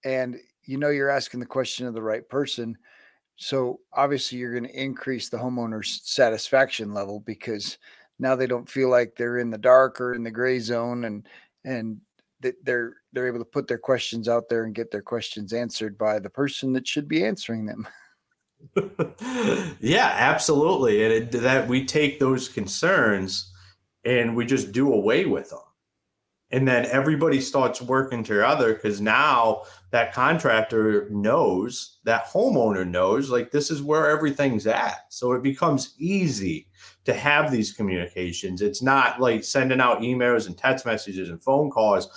and 0.05 0.37
you 0.65 0.77
know 0.77 0.91
you're 0.91 1.09
asking 1.09 1.41
the 1.41 1.47
question 1.47 1.87
of 1.87 1.95
the 1.95 2.03
right 2.03 2.29
person. 2.29 2.77
So 3.37 3.81
obviously 3.95 4.39
you're 4.39 4.53
going 4.53 4.69
to 4.69 4.81
increase 4.81 5.29
the 5.29 5.39
homeowner's 5.39 6.03
satisfaction 6.05 6.93
level 6.93 7.21
because 7.21 7.79
now 8.19 8.37
they 8.37 8.47
don't 8.47 8.69
feel 8.69 8.91
like 8.91 9.15
they're 9.17 9.39
in 9.39 9.51
the 9.51 9.59
dark 9.59 10.01
or 10.01 10.15
in 10.15 10.23
the 10.23 10.31
gray 10.31 10.59
zone 10.59 11.05
and 11.05 11.29
and 11.65 12.01
they're 12.65 12.97
they're 13.13 13.29
able 13.29 13.39
to 13.39 13.45
put 13.45 13.69
their 13.69 13.79
questions 13.79 14.29
out 14.29 14.49
there 14.49 14.65
and 14.65 14.75
get 14.75 14.91
their 14.91 15.03
questions 15.03 15.53
answered 15.53 15.97
by 15.97 16.19
the 16.19 16.31
person 16.31 16.73
that 16.73 16.87
should 16.87 17.09
be 17.09 17.25
answering 17.25 17.67
them. 17.67 17.87
yeah, 19.81 20.15
absolutely. 20.17 21.05
And 21.05 21.13
it, 21.13 21.33
that 21.43 21.69
we 21.69 21.85
take 21.85 22.19
those 22.19 22.49
concerns 22.49 23.53
and 24.05 24.37
we 24.37 24.47
just 24.47 24.73
do 24.73 24.93
away 24.93 25.25
with 25.25 25.51
them. 25.51 25.59
And 26.51 26.69
then 26.69 26.85
everybody 26.87 27.41
starts 27.41 27.81
working 27.81 28.23
together 28.23 28.75
because 28.75 29.01
now 29.01 29.63
that 29.91 30.13
contractor 30.13 31.09
knows, 31.11 31.99
that 32.05 32.27
homeowner 32.27 32.87
knows, 32.87 33.31
like 33.31 33.51
this 33.51 33.71
is 33.71 33.83
where 33.83 34.11
everything's 34.11 34.67
at. 34.67 35.07
So 35.09 35.33
it 35.33 35.43
becomes 35.43 35.95
easy 35.99 36.69
to 37.05 37.13
have 37.13 37.51
these 37.51 37.73
communications. 37.73 38.63
It's 38.63 38.83
not 38.83 39.21
like 39.21 39.45
sending 39.45 39.81
out 39.81 40.01
emails 40.01 40.47
and 40.47 40.57
text 40.57 40.87
messages 40.87 41.31
and 41.31 41.43
phone 41.43 41.71
calls, 41.71 42.09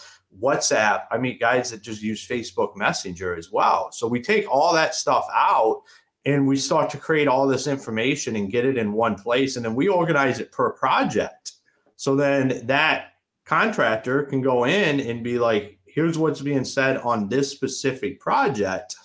WhatsApp. 0.42 1.04
I 1.12 1.18
mean, 1.18 1.38
guys 1.40 1.72
that 1.72 1.82
just 1.82 2.02
use 2.02 2.28
Facebook 2.28 2.76
Messenger 2.76 3.36
as 3.36 3.52
well. 3.52 3.92
So 3.92 4.08
we 4.08 4.22
take 4.22 4.50
all 4.50 4.74
that 4.74 4.96
stuff 4.96 5.26
out 5.34 5.82
and 6.26 6.48
we 6.48 6.58
start 6.58 6.90
to 6.90 6.98
create 6.98 7.28
all 7.28 7.48
this 7.48 7.68
information 7.68 8.36
and 8.36 8.52
get 8.52 8.66
it 8.66 8.78
in 8.78 8.94
one 8.94 9.16
place. 9.16 9.56
And 9.56 9.66
then 9.66 9.76
we 9.76 9.88
organize 9.88 10.40
it 10.40 10.52
per 10.52 10.72
project. 10.72 11.54
So 11.96 12.16
then 12.16 12.66
that 12.66 13.14
contractor 13.46 14.24
can 14.24 14.42
go 14.42 14.66
in 14.66 15.00
and 15.00 15.24
be 15.24 15.38
like, 15.38 15.80
here's 15.86 16.18
what's 16.18 16.42
being 16.42 16.66
said 16.66 16.98
on 16.98 17.30
this 17.30 17.52
specific 17.52 18.20
project. 18.20 18.96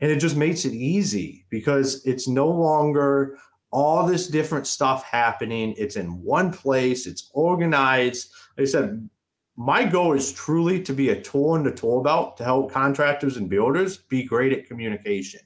And 0.00 0.10
it 0.10 0.18
just 0.18 0.36
makes 0.36 0.64
it 0.64 0.72
easy 0.72 1.44
because 1.50 2.04
it's 2.06 2.26
no 2.26 2.48
longer 2.48 3.38
all 3.72 4.06
this 4.06 4.28
different 4.28 4.66
stuff 4.66 5.04
happening. 5.04 5.74
It's 5.76 5.96
in 5.96 6.22
one 6.22 6.52
place, 6.52 7.06
it's 7.06 7.30
organized. 7.32 8.32
Like 8.56 8.68
I 8.68 8.70
said, 8.70 9.08
my 9.56 9.84
goal 9.84 10.12
is 10.12 10.32
truly 10.32 10.82
to 10.82 10.92
be 10.92 11.10
a 11.10 11.20
tool 11.20 11.56
in 11.56 11.62
the 11.62 11.72
tool 11.72 12.02
belt 12.02 12.36
to 12.36 12.44
help 12.44 12.70
contractors 12.70 13.36
and 13.36 13.48
builders 13.48 13.96
be 13.96 14.22
great 14.22 14.52
at 14.52 14.66
communication. 14.66 15.40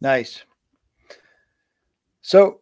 Nice. 0.00 0.42
So, 2.22 2.60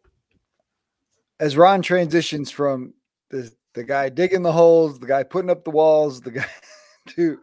as 1.39 1.57
Ron 1.57 1.83
transitions 1.83 2.51
from 2.51 2.95
the 3.31 3.53
the 3.75 3.85
guy 3.85 4.09
digging 4.09 4.43
the 4.43 4.53
holes, 4.53 4.99
the 4.99 5.07
guy 5.07 5.23
putting 5.23 5.51
up 5.51 5.65
the 5.65 5.71
walls, 5.71 6.21
the 6.21 6.33
guy 6.33 6.47
to 7.09 7.39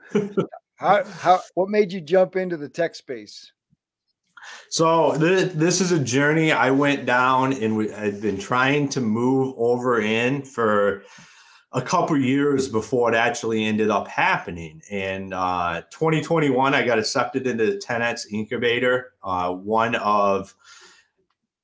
how 0.75 1.03
how 1.03 1.39
what 1.55 1.69
made 1.69 1.91
you 1.91 2.01
jump 2.01 2.35
into 2.35 2.57
the 2.57 2.69
tech 2.69 2.95
space? 2.95 3.51
So 4.69 5.17
th- 5.17 5.53
this 5.53 5.81
is 5.81 5.91
a 5.91 5.99
journey 5.99 6.51
I 6.51 6.71
went 6.71 7.05
down, 7.05 7.53
and 7.53 7.77
we, 7.77 7.93
I've 7.93 8.21
been 8.21 8.37
trying 8.37 8.89
to 8.89 9.01
move 9.01 9.53
over 9.57 10.01
in 10.01 10.43
for 10.43 11.03
a 11.73 11.81
couple 11.81 12.17
years 12.17 12.67
before 12.67 13.13
it 13.13 13.15
actually 13.15 13.65
ended 13.65 13.89
up 13.89 14.07
happening. 14.07 14.81
And 14.89 15.33
uh, 15.33 15.83
2021, 15.91 16.73
I 16.73 16.85
got 16.85 16.99
accepted 16.99 17.45
into 17.45 17.65
the 17.65 17.77
10x 17.77 18.31
incubator, 18.31 19.13
uh, 19.23 19.53
one 19.53 19.95
of 19.95 20.55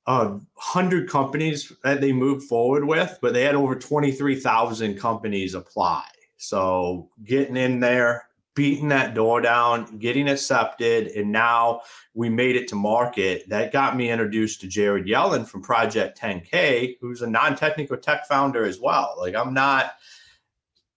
a 0.06 0.38
hundred 0.56 1.08
companies 1.08 1.72
that 1.82 2.00
they 2.00 2.12
moved 2.12 2.46
forward 2.46 2.84
with, 2.84 3.18
but 3.22 3.32
they 3.32 3.42
had 3.42 3.54
over 3.54 3.74
23,000 3.74 4.98
companies 4.98 5.54
apply. 5.54 6.04
So 6.36 7.08
getting 7.24 7.56
in 7.56 7.80
there, 7.80 8.28
beating 8.54 8.88
that 8.88 9.14
door 9.14 9.40
down, 9.40 9.98
getting 9.98 10.28
accepted, 10.28 11.08
and 11.08 11.32
now 11.32 11.82
we 12.14 12.28
made 12.28 12.56
it 12.56 12.68
to 12.68 12.76
market. 12.76 13.48
That 13.48 13.72
got 13.72 13.96
me 13.96 14.10
introduced 14.10 14.60
to 14.60 14.68
Jared 14.68 15.06
Yellen 15.06 15.46
from 15.46 15.62
Project 15.62 16.18
10K, 16.20 16.96
who's 17.00 17.22
a 17.22 17.26
non-technical 17.26 17.96
tech 17.96 18.26
founder 18.26 18.64
as 18.64 18.80
well. 18.80 19.14
Like 19.18 19.34
I'm 19.34 19.52
not 19.52 19.94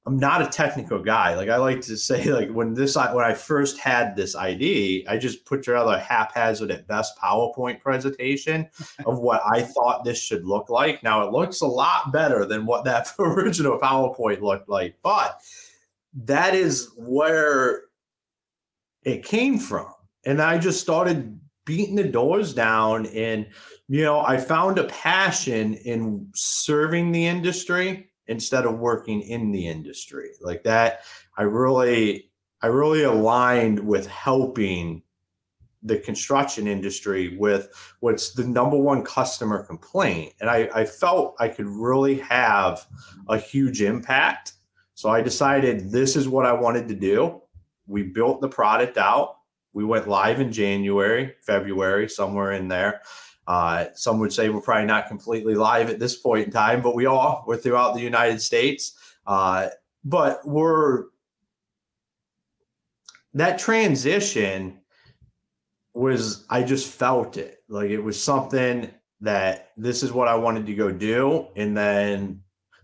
I'm 0.07 0.17
not 0.17 0.41
a 0.41 0.47
technical 0.47 0.99
guy. 0.99 1.35
Like 1.35 1.49
I 1.49 1.57
like 1.57 1.81
to 1.81 1.97
say, 1.97 2.23
like 2.31 2.49
when 2.49 2.73
this 2.73 2.95
when 2.95 3.25
I 3.25 3.33
first 3.33 3.77
had 3.77 4.15
this 4.15 4.35
ID, 4.35 5.05
I 5.07 5.17
just 5.17 5.45
put 5.45 5.63
together 5.63 5.91
a 5.91 5.99
haphazard 5.99 6.71
at 6.71 6.87
best 6.87 7.17
PowerPoint 7.17 7.81
presentation 7.81 8.69
of 9.05 9.19
what 9.19 9.41
I 9.45 9.63
thought 9.63 10.05
this 10.05 10.21
should 10.21 10.45
look 10.45 10.69
like. 10.69 11.03
Now 11.03 11.27
it 11.27 11.33
looks 11.33 11.59
a 11.59 11.67
lot 11.67 12.13
better 12.13 12.45
than 12.45 12.65
what 12.65 12.85
that 12.85 13.13
original 13.19 13.77
PowerPoint 13.77 14.41
looked 14.41 14.69
like, 14.69 14.95
but 15.03 15.41
that 16.25 16.53
is 16.55 16.91
where 16.97 17.83
it 19.03 19.23
came 19.23 19.57
from. 19.57 19.87
And 20.25 20.41
I 20.41 20.57
just 20.57 20.81
started 20.81 21.39
beating 21.65 21.95
the 21.95 22.03
doors 22.03 22.53
down 22.53 23.05
and 23.07 23.47
you 23.89 24.03
know, 24.03 24.19
I 24.19 24.35
found 24.35 24.79
a 24.79 24.83
passion 24.85 25.75
in 25.75 26.29
serving 26.33 27.13
the 27.13 27.25
industry 27.25 28.07
instead 28.27 28.65
of 28.65 28.79
working 28.79 29.21
in 29.21 29.51
the 29.51 29.67
industry 29.67 30.31
like 30.41 30.63
that 30.63 31.01
i 31.37 31.43
really 31.43 32.29
i 32.61 32.67
really 32.67 33.03
aligned 33.03 33.79
with 33.79 34.07
helping 34.07 35.01
the 35.83 35.97
construction 35.99 36.67
industry 36.67 37.37
with 37.37 37.69
what's 37.99 38.33
the 38.33 38.43
number 38.43 38.77
one 38.77 39.03
customer 39.03 39.63
complaint 39.63 40.33
and 40.41 40.49
I, 40.49 40.69
I 40.73 40.85
felt 40.85 41.35
i 41.39 41.47
could 41.47 41.67
really 41.67 42.19
have 42.19 42.85
a 43.29 43.37
huge 43.37 43.81
impact 43.81 44.53
so 44.97 45.09
i 45.09 45.21
decided 45.21 45.91
this 45.91 46.15
is 46.15 46.27
what 46.27 46.45
i 46.45 46.51
wanted 46.51 46.87
to 46.87 46.95
do 46.95 47.41
we 47.85 48.01
built 48.01 48.41
the 48.41 48.49
product 48.49 48.97
out 48.97 49.37
we 49.73 49.85
went 49.85 50.07
live 50.07 50.41
in 50.41 50.51
january 50.51 51.33
february 51.41 52.09
somewhere 52.09 52.51
in 52.53 52.67
there 52.67 53.01
uh, 53.47 53.85
some 53.93 54.19
would 54.19 54.33
say 54.33 54.49
we're 54.49 54.59
probably 54.59 54.85
not 54.85 55.07
completely 55.07 55.55
live 55.55 55.89
at 55.89 55.99
this 55.99 56.17
point 56.17 56.45
in 56.45 56.51
time, 56.51 56.81
but 56.81 56.95
we 56.95 57.05
are. 57.05 57.43
We're 57.47 57.55
throughout 57.55 57.93
the 57.95 58.01
United 58.01 58.41
States. 58.41 58.93
Uh, 59.25 59.69
but 60.03 60.45
we're 60.45 61.05
that 63.33 63.59
transition 63.59 64.79
was, 65.93 66.45
I 66.49 66.63
just 66.63 66.87
felt 66.87 67.37
it. 67.37 67.59
Like 67.69 67.89
it 67.89 67.99
was 67.99 68.21
something 68.21 68.89
that 69.21 69.71
this 69.77 70.03
is 70.03 70.11
what 70.11 70.27
I 70.27 70.35
wanted 70.35 70.65
to 70.65 70.75
go 70.75 70.91
do. 70.91 71.47
And 71.55 71.75
then, 71.75 72.41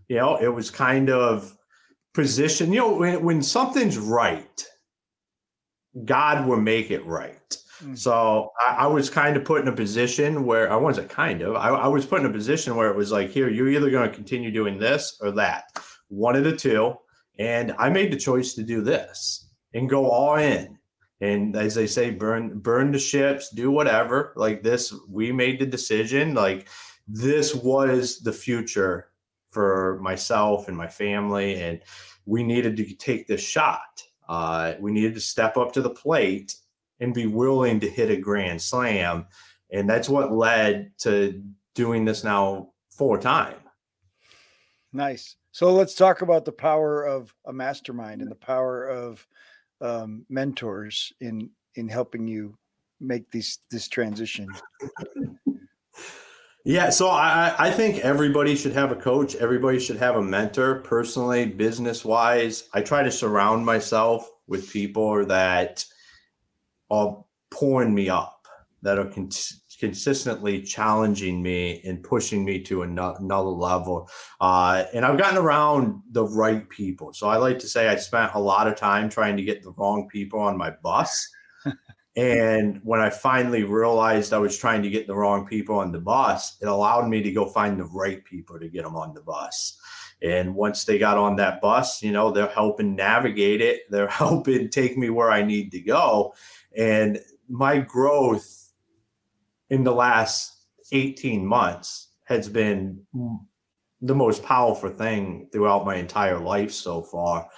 you 0.08 0.16
know, 0.16 0.36
it 0.36 0.48
was 0.48 0.70
kind 0.70 1.10
of 1.10 1.56
position, 2.14 2.72
you 2.72 2.78
know, 2.78 2.94
when, 2.94 3.22
when 3.22 3.42
something's 3.42 3.98
right, 3.98 4.64
God 6.04 6.46
will 6.46 6.60
make 6.60 6.90
it 6.90 7.04
right. 7.04 7.56
Mm. 7.82 7.98
So 7.98 8.50
I, 8.60 8.76
I, 8.80 8.86
was 8.86 9.10
kind 9.10 9.36
of 9.36 9.44
put 9.44 9.60
in 9.60 9.68
a 9.68 9.72
position 9.72 10.46
where 10.46 10.72
I 10.72 10.76
wasn't 10.76 11.10
kind 11.10 11.42
of, 11.42 11.56
I, 11.56 11.68
I 11.68 11.88
was 11.88 12.06
put 12.06 12.20
in 12.20 12.26
a 12.26 12.32
position 12.32 12.76
where 12.76 12.90
it 12.90 12.96
was 12.96 13.12
like, 13.12 13.30
here, 13.30 13.48
you're 13.48 13.68
either 13.68 13.90
going 13.90 14.08
to 14.08 14.14
continue 14.14 14.50
doing 14.50 14.78
this 14.78 15.18
or 15.20 15.32
that, 15.32 15.64
one 16.08 16.36
of 16.36 16.44
the 16.44 16.56
two. 16.56 16.94
And 17.38 17.74
I 17.78 17.90
made 17.90 18.12
the 18.12 18.16
choice 18.16 18.54
to 18.54 18.62
do 18.62 18.80
this 18.80 19.48
and 19.74 19.90
go 19.90 20.08
all 20.08 20.36
in. 20.36 20.78
And 21.20 21.56
as 21.56 21.74
they 21.74 21.86
say, 21.86 22.10
burn, 22.10 22.58
burn 22.58 22.92
the 22.92 22.98
ships, 22.98 23.50
do 23.50 23.70
whatever. 23.70 24.32
Like 24.36 24.62
this, 24.62 24.94
we 25.08 25.32
made 25.32 25.58
the 25.58 25.66
decision. 25.66 26.34
Like 26.34 26.68
this 27.08 27.54
was 27.54 28.20
the 28.20 28.32
future 28.32 29.08
for 29.54 29.98
myself 30.02 30.68
and 30.68 30.76
my 30.76 30.88
family. 30.88 31.62
And 31.62 31.80
we 32.26 32.42
needed 32.42 32.76
to 32.76 32.94
take 32.94 33.26
this 33.26 33.40
shot. 33.40 34.02
Uh, 34.28 34.74
we 34.80 34.92
needed 34.92 35.14
to 35.14 35.20
step 35.20 35.56
up 35.56 35.72
to 35.72 35.82
the 35.82 35.90
plate 35.90 36.56
and 37.00 37.14
be 37.14 37.26
willing 37.26 37.80
to 37.80 37.88
hit 37.88 38.10
a 38.10 38.16
grand 38.16 38.60
slam. 38.60 39.26
And 39.70 39.88
that's 39.88 40.08
what 40.08 40.32
led 40.32 40.92
to 40.98 41.42
doing 41.74 42.04
this 42.04 42.24
now 42.24 42.72
four 42.90 43.18
time. 43.18 43.56
Nice. 44.92 45.36
So 45.52 45.72
let's 45.72 45.94
talk 45.94 46.22
about 46.22 46.44
the 46.44 46.52
power 46.52 47.04
of 47.04 47.34
a 47.46 47.52
mastermind 47.52 48.22
and 48.22 48.30
the 48.30 48.36
power 48.36 48.86
of 48.86 49.26
um, 49.80 50.24
mentors 50.28 51.12
in 51.20 51.50
in 51.76 51.88
helping 51.88 52.26
you 52.26 52.56
make 53.00 53.30
these 53.30 53.58
this 53.70 53.88
transition. 53.88 54.48
Yeah, 56.66 56.88
so 56.88 57.08
I, 57.08 57.54
I 57.58 57.70
think 57.70 57.98
everybody 57.98 58.56
should 58.56 58.72
have 58.72 58.90
a 58.90 58.96
coach. 58.96 59.34
Everybody 59.34 59.78
should 59.78 59.98
have 59.98 60.16
a 60.16 60.22
mentor. 60.22 60.76
Personally, 60.76 61.44
business 61.44 62.06
wise, 62.06 62.70
I 62.72 62.80
try 62.80 63.02
to 63.02 63.10
surround 63.10 63.66
myself 63.66 64.30
with 64.46 64.72
people 64.72 65.26
that 65.26 65.84
are 66.90 67.22
pouring 67.50 67.94
me 67.94 68.08
up, 68.08 68.46
that 68.80 68.98
are 68.98 69.10
con- 69.10 69.28
consistently 69.78 70.62
challenging 70.62 71.42
me 71.42 71.82
and 71.84 72.02
pushing 72.02 72.46
me 72.46 72.62
to 72.62 72.80
another 72.80 73.50
level. 73.50 74.08
Uh, 74.40 74.84
and 74.94 75.04
I've 75.04 75.18
gotten 75.18 75.36
around 75.36 76.00
the 76.12 76.24
right 76.24 76.66
people. 76.70 77.12
So 77.12 77.28
I 77.28 77.36
like 77.36 77.58
to 77.58 77.68
say 77.68 77.88
I 77.88 77.96
spent 77.96 78.32
a 78.32 78.40
lot 78.40 78.68
of 78.68 78.76
time 78.76 79.10
trying 79.10 79.36
to 79.36 79.42
get 79.42 79.62
the 79.62 79.72
wrong 79.72 80.08
people 80.08 80.40
on 80.40 80.56
my 80.56 80.70
bus. 80.82 81.28
And 82.16 82.80
when 82.84 83.00
I 83.00 83.10
finally 83.10 83.64
realized 83.64 84.32
I 84.32 84.38
was 84.38 84.56
trying 84.56 84.82
to 84.82 84.90
get 84.90 85.06
the 85.06 85.16
wrong 85.16 85.46
people 85.46 85.76
on 85.76 85.90
the 85.90 86.00
bus, 86.00 86.56
it 86.60 86.66
allowed 86.66 87.08
me 87.08 87.22
to 87.22 87.32
go 87.32 87.46
find 87.46 87.78
the 87.78 87.86
right 87.86 88.24
people 88.24 88.58
to 88.60 88.68
get 88.68 88.84
them 88.84 88.94
on 88.94 89.14
the 89.14 89.20
bus. 89.20 89.80
And 90.22 90.54
once 90.54 90.84
they 90.84 90.96
got 90.96 91.18
on 91.18 91.36
that 91.36 91.60
bus, 91.60 92.02
you 92.02 92.12
know, 92.12 92.30
they're 92.30 92.46
helping 92.46 92.94
navigate 92.94 93.60
it. 93.60 93.82
They're 93.90 94.08
helping 94.08 94.70
take 94.70 94.96
me 94.96 95.10
where 95.10 95.30
I 95.30 95.42
need 95.42 95.72
to 95.72 95.80
go. 95.80 96.34
And 96.76 97.18
my 97.48 97.78
growth 97.78 98.72
in 99.68 99.82
the 99.84 99.92
last 99.92 100.52
18 100.92 101.44
months 101.44 102.08
has 102.24 102.48
been 102.48 103.02
the 104.00 104.14
most 104.14 104.42
powerful 104.42 104.90
thing 104.90 105.48
throughout 105.52 105.84
my 105.84 105.96
entire 105.96 106.38
life 106.38 106.72
so 106.72 107.02
far. 107.02 107.48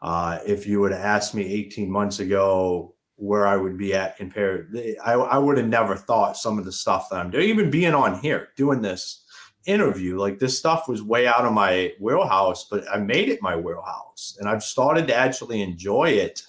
Uh, 0.00 0.38
if 0.46 0.66
you 0.66 0.80
would 0.80 0.92
have 0.92 1.00
asked 1.00 1.34
me 1.34 1.44
18 1.44 1.90
months 1.90 2.20
ago 2.20 2.93
where 3.16 3.46
I 3.46 3.56
would 3.56 3.78
be 3.78 3.94
at 3.94 4.16
compared, 4.16 4.76
I, 5.04 5.12
I 5.12 5.38
would 5.38 5.56
have 5.56 5.68
never 5.68 5.96
thought 5.96 6.36
some 6.36 6.58
of 6.58 6.64
the 6.64 6.72
stuff 6.72 7.08
that 7.10 7.20
I'm 7.20 7.30
doing, 7.30 7.48
even 7.48 7.70
being 7.70 7.94
on 7.94 8.18
here, 8.20 8.48
doing 8.56 8.82
this 8.82 9.24
interview, 9.66 10.18
like 10.18 10.38
this 10.38 10.58
stuff 10.58 10.88
was 10.88 11.02
way 11.02 11.26
out 11.26 11.44
of 11.44 11.52
my 11.52 11.92
wheelhouse, 12.00 12.66
but 12.70 12.84
I 12.92 12.98
made 12.98 13.28
it 13.28 13.40
my 13.40 13.56
wheelhouse 13.56 14.36
and 14.38 14.48
I've 14.48 14.62
started 14.62 15.06
to 15.08 15.14
actually 15.14 15.62
enjoy 15.62 16.10
it. 16.10 16.42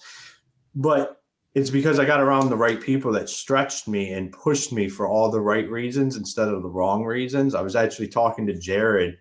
But 0.74 1.22
it's 1.54 1.70
because 1.70 2.00
I 2.00 2.06
got 2.06 2.20
around 2.20 2.50
the 2.50 2.58
right 2.58 2.82
people 2.82 3.14
that 3.14 3.30
stretched 3.30 3.88
me 3.88 4.12
and 4.12 4.34
pushed 4.34 4.74
me 4.74 4.90
for 4.90 5.08
all 5.08 5.32
the 5.32 5.40
right 5.40 5.70
reasons 5.70 6.18
instead 6.18 6.50
of 6.50 6.62
the 6.62 6.70
wrong 6.70 7.06
reasons. 7.06 7.56
I 7.56 7.62
was 7.62 7.78
actually 7.78 8.10
talking 8.10 8.46
to 8.48 8.60
Jared, 8.60 9.18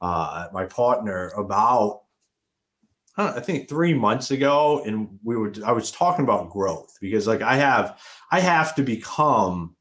uh, 0.00 0.46
my 0.52 0.64
partner, 0.66 1.32
about 1.36 2.02
I, 3.16 3.40
think 3.40 3.68
three 3.68 3.94
months 3.94 4.30
ago, 4.30 4.82
and 4.84 5.18
we 5.22 5.36
were 5.36 5.52
I 5.64 5.72
was 5.72 5.90
talking 5.90 6.24
about 6.24 6.50
growth 6.50 6.96
because 7.00 7.26
like 7.26 7.42
I 7.42 7.56
have 7.56 8.00
I 8.30 8.40
have 8.40 8.74
to 8.76 8.82
become 8.82 9.76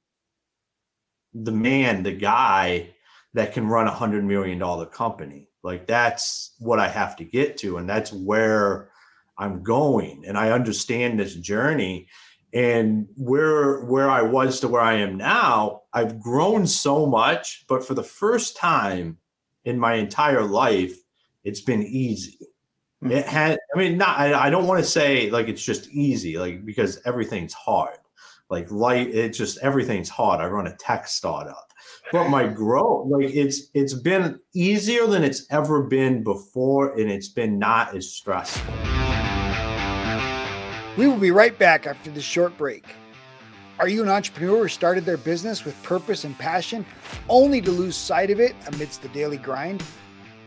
the 1.34 1.52
man, 1.52 2.04
the 2.04 2.12
guy 2.12 2.90
that 3.34 3.54
can 3.54 3.68
run 3.68 3.88
a 3.88 3.92
hundred 3.92 4.26
million 4.26 4.60
dollar 4.60 4.86
company. 4.86 5.48
Like 5.64 5.88
that's 5.88 6.56
what 6.60 6.80
I 6.80 6.90
have 6.90 7.16
to 7.18 7.24
get 7.24 7.58
to, 7.58 7.78
and 7.78 7.90
that's 7.90 8.12
where 8.12 8.90
I'm 9.38 9.64
going 9.64 10.24
and 10.28 10.38
I 10.38 10.52
understand 10.52 11.20
this 11.20 11.34
journey 11.36 12.08
and 12.54 13.08
where 13.16 13.82
where 13.86 14.10
I 14.10 14.22
was 14.22 14.60
to 14.60 14.68
where 14.68 14.82
I 14.82 14.96
am 14.96 15.18
now, 15.18 15.84
I've 15.94 16.20
grown 16.20 16.68
so 16.68 17.06
much, 17.06 17.66
but 17.68 17.86
for 17.86 17.94
the 17.94 18.04
first 18.04 18.58
time 18.58 19.18
in 19.64 19.80
my 19.80 19.96
entire 19.96 20.44
life, 20.44 20.96
it's 21.44 21.62
been 21.62 21.84
easy. 21.84 22.38
Mm-hmm. 23.04 23.12
It 23.12 23.26
had, 23.26 23.60
I 23.74 23.80
mean, 23.80 23.98
not, 23.98 24.20
I, 24.20 24.48
I 24.48 24.50
don't 24.50 24.68
want 24.68 24.80
to 24.80 24.90
say 24.90 25.32
like 25.32 25.48
it's 25.48 25.64
just 25.64 25.90
easy, 25.90 26.38
like 26.38 26.66
because 26.66 27.02
everything's 27.06 27.54
hard. 27.54 27.98
Like 28.50 28.70
light, 28.70 29.08
it's 29.16 29.38
just 29.38 29.58
everything's 29.60 30.10
hard. 30.10 30.42
I 30.42 30.48
run 30.48 30.68
a 30.68 30.76
tech 30.76 31.08
startup, 31.08 31.72
but 32.12 32.28
my 32.28 32.46
growth, 32.62 33.08
like 33.10 33.34
it's 33.34 33.70
it's 33.74 33.94
been 33.94 34.40
easier 34.54 35.08
than 35.08 35.24
it's 35.24 35.48
ever 35.50 35.84
been 35.84 36.22
before, 36.24 36.94
and 37.00 37.10
it's 37.10 37.30
been 37.30 37.58
not 37.58 37.96
as 37.96 38.12
stressful. 38.12 38.74
We 40.98 41.08
will 41.08 41.18
be 41.18 41.32
right 41.32 41.58
back 41.58 41.88
after 41.88 42.12
this 42.12 42.26
short 42.26 42.58
break. 42.58 42.86
Are 43.80 43.88
you 43.88 44.04
an 44.04 44.10
entrepreneur 44.10 44.64
who 44.64 44.68
started 44.68 45.06
their 45.06 45.18
business 45.18 45.66
with 45.66 45.82
purpose 45.82 46.26
and 46.26 46.38
passion 46.38 46.86
only 47.30 47.62
to 47.62 47.72
lose 47.72 47.96
sight 47.96 48.30
of 48.30 48.40
it 48.40 48.54
amidst 48.68 49.02
the 49.02 49.08
daily 49.08 49.38
grind? 49.38 49.82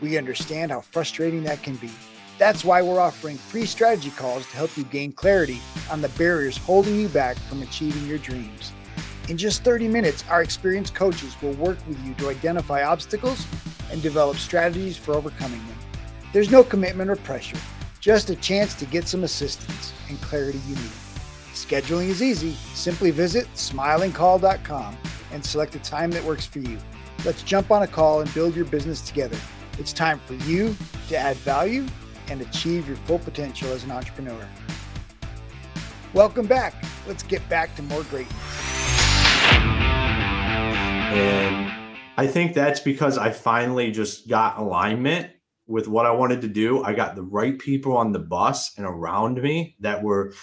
We 0.00 0.18
understand 0.18 0.70
how 0.70 0.82
frustrating 0.82 1.42
that 1.44 1.62
can 1.62 1.76
be. 1.76 1.90
That's 2.36 2.64
why 2.64 2.82
we're 2.82 3.00
offering 3.00 3.36
free 3.36 3.64
strategy 3.64 4.10
calls 4.10 4.46
to 4.46 4.56
help 4.56 4.76
you 4.76 4.84
gain 4.84 5.12
clarity 5.12 5.60
on 5.90 6.00
the 6.00 6.08
barriers 6.10 6.56
holding 6.56 6.98
you 6.98 7.08
back 7.08 7.36
from 7.36 7.62
achieving 7.62 8.06
your 8.08 8.18
dreams. 8.18 8.72
In 9.28 9.38
just 9.38 9.62
30 9.62 9.88
minutes, 9.88 10.24
our 10.28 10.42
experienced 10.42 10.94
coaches 10.94 11.40
will 11.40 11.52
work 11.52 11.78
with 11.86 12.04
you 12.04 12.12
to 12.14 12.28
identify 12.28 12.82
obstacles 12.82 13.46
and 13.90 14.02
develop 14.02 14.36
strategies 14.36 14.96
for 14.96 15.14
overcoming 15.14 15.64
them. 15.66 15.78
There's 16.32 16.50
no 16.50 16.64
commitment 16.64 17.08
or 17.08 17.16
pressure, 17.16 17.56
just 18.00 18.30
a 18.30 18.36
chance 18.36 18.74
to 18.74 18.84
get 18.84 19.06
some 19.06 19.22
assistance 19.22 19.92
and 20.08 20.20
clarity 20.20 20.58
you 20.66 20.74
need. 20.74 20.92
Scheduling 21.52 22.08
is 22.08 22.20
easy. 22.20 22.52
Simply 22.74 23.12
visit 23.12 23.46
smilingcall.com 23.54 24.98
and 25.32 25.44
select 25.44 25.76
a 25.76 25.78
time 25.78 26.10
that 26.10 26.24
works 26.24 26.44
for 26.44 26.58
you. 26.58 26.78
Let's 27.24 27.42
jump 27.44 27.70
on 27.70 27.84
a 27.84 27.86
call 27.86 28.20
and 28.20 28.34
build 28.34 28.56
your 28.56 28.64
business 28.64 29.00
together. 29.00 29.38
It's 29.78 29.92
time 29.92 30.18
for 30.26 30.34
you 30.34 30.76
to 31.08 31.16
add 31.16 31.36
value 31.38 31.86
and 32.28 32.40
achieve 32.40 32.86
your 32.86 32.96
full 32.96 33.18
potential 33.18 33.70
as 33.70 33.84
an 33.84 33.90
entrepreneur. 33.90 34.46
Welcome 36.12 36.46
back. 36.46 36.74
Let's 37.06 37.22
get 37.22 37.46
back 37.48 37.74
to 37.76 37.82
more 37.82 38.02
greatness. 38.04 38.34
And 41.12 41.72
I 42.16 42.26
think 42.26 42.54
that's 42.54 42.80
because 42.80 43.18
I 43.18 43.30
finally 43.30 43.90
just 43.90 44.28
got 44.28 44.58
alignment 44.58 45.30
with 45.66 45.88
what 45.88 46.06
I 46.06 46.10
wanted 46.10 46.40
to 46.42 46.48
do. 46.48 46.84
I 46.84 46.92
got 46.92 47.16
the 47.16 47.22
right 47.22 47.58
people 47.58 47.96
on 47.96 48.12
the 48.12 48.18
bus 48.18 48.76
and 48.76 48.87
around 48.87 49.40
me 49.40 49.76
that 49.80 50.02
were 50.02 50.34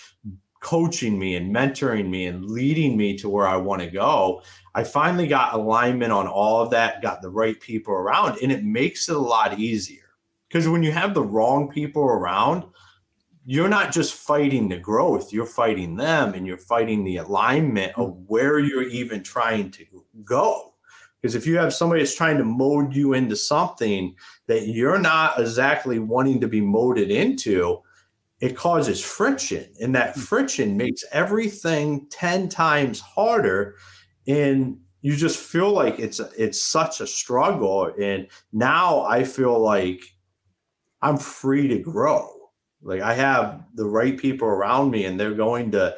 coaching 0.61 1.17
me 1.17 1.35
and 1.35 1.53
mentoring 1.53 2.09
me 2.09 2.25
and 2.27 2.45
leading 2.45 2.95
me 2.95 3.17
to 3.17 3.29
where 3.29 3.47
I 3.47 3.57
want 3.57 3.81
to 3.81 3.89
go. 3.89 4.41
I 4.73 4.83
finally 4.83 5.27
got 5.27 5.53
alignment 5.53 6.11
on 6.11 6.27
all 6.27 6.61
of 6.61 6.69
that, 6.71 7.01
got 7.01 7.21
the 7.21 7.29
right 7.29 7.59
people 7.59 7.93
around, 7.93 8.37
and 8.41 8.51
it 8.51 8.63
makes 8.63 9.09
it 9.09 9.15
a 9.15 9.19
lot 9.19 9.59
easier. 9.59 10.00
Because 10.51 10.67
when 10.67 10.83
you 10.83 10.91
have 10.91 11.13
the 11.13 11.23
wrong 11.23 11.69
people 11.69 12.03
around, 12.03 12.65
you're 13.45 13.69
not 13.69 13.93
just 13.93 14.13
fighting 14.13 14.67
the 14.67 14.77
growth, 14.77 15.31
you're 15.31 15.45
fighting 15.45 15.95
them 15.95 16.33
and 16.33 16.45
you're 16.45 16.57
fighting 16.57 17.05
the 17.05 17.17
alignment 17.17 17.93
of 17.97 18.17
where 18.27 18.59
you're 18.59 18.83
even 18.83 19.23
trying 19.23 19.71
to 19.71 19.85
go. 20.25 20.73
Because 21.21 21.35
if 21.35 21.47
you 21.47 21.57
have 21.57 21.73
somebody 21.73 22.01
that's 22.01 22.15
trying 22.15 22.37
to 22.37 22.43
mold 22.43 22.93
you 22.93 23.13
into 23.13 23.35
something 23.35 24.13
that 24.47 24.67
you're 24.67 24.99
not 24.99 25.39
exactly 25.39 25.99
wanting 25.99 26.41
to 26.41 26.47
be 26.47 26.59
molded 26.59 27.11
into, 27.11 27.79
it 28.41 28.57
causes 28.57 28.99
friction. 28.99 29.71
And 29.79 29.95
that 29.95 30.15
hmm. 30.15 30.21
friction 30.21 30.75
makes 30.75 31.03
everything 31.13 32.07
10 32.09 32.49
times 32.49 32.99
harder. 32.99 33.75
And 34.27 34.79
you 35.01 35.15
just 35.15 35.39
feel 35.39 35.71
like 35.71 35.97
it's 35.97 36.19
it's 36.37 36.61
such 36.61 36.99
a 36.99 37.07
struggle. 37.07 37.93
And 37.99 38.27
now 38.51 39.03
I 39.03 39.23
feel 39.23 39.57
like 39.57 40.01
I'm 41.01 41.17
free 41.17 41.67
to 41.67 41.79
grow. 41.79 42.29
Like 42.81 43.01
I 43.01 43.13
have 43.13 43.63
the 43.75 43.85
right 43.85 44.17
people 44.17 44.47
around 44.47 44.91
me 44.91 45.05
and 45.05 45.19
they're 45.19 45.35
going 45.35 45.71
to 45.71 45.97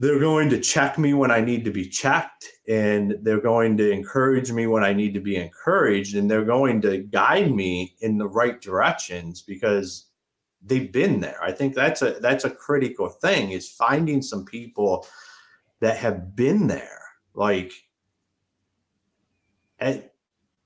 they're 0.00 0.18
going 0.18 0.48
to 0.48 0.58
check 0.58 0.98
me 0.98 1.12
when 1.12 1.30
I 1.30 1.42
need 1.42 1.62
to 1.66 1.70
be 1.70 1.86
checked, 1.86 2.46
and 2.66 3.18
they're 3.20 3.40
going 3.40 3.76
to 3.76 3.90
encourage 3.90 4.50
me 4.50 4.66
when 4.66 4.82
I 4.82 4.94
need 4.94 5.12
to 5.12 5.20
be 5.20 5.36
encouraged, 5.36 6.16
and 6.16 6.28
they're 6.28 6.44
going 6.44 6.80
to 6.82 6.98
guide 6.98 7.54
me 7.54 7.94
in 8.00 8.16
the 8.16 8.26
right 8.26 8.58
directions 8.62 9.42
because 9.42 10.06
they've 10.64 10.90
been 10.90 11.20
there. 11.20 11.36
I 11.42 11.52
think 11.52 11.74
that's 11.74 12.00
a 12.00 12.12
that's 12.12 12.46
a 12.46 12.50
critical 12.50 13.10
thing 13.10 13.50
is 13.50 13.68
finding 13.68 14.22
some 14.22 14.46
people 14.46 15.06
that 15.80 15.98
have 15.98 16.34
been 16.34 16.66
there. 16.66 17.02
Like, 17.34 17.72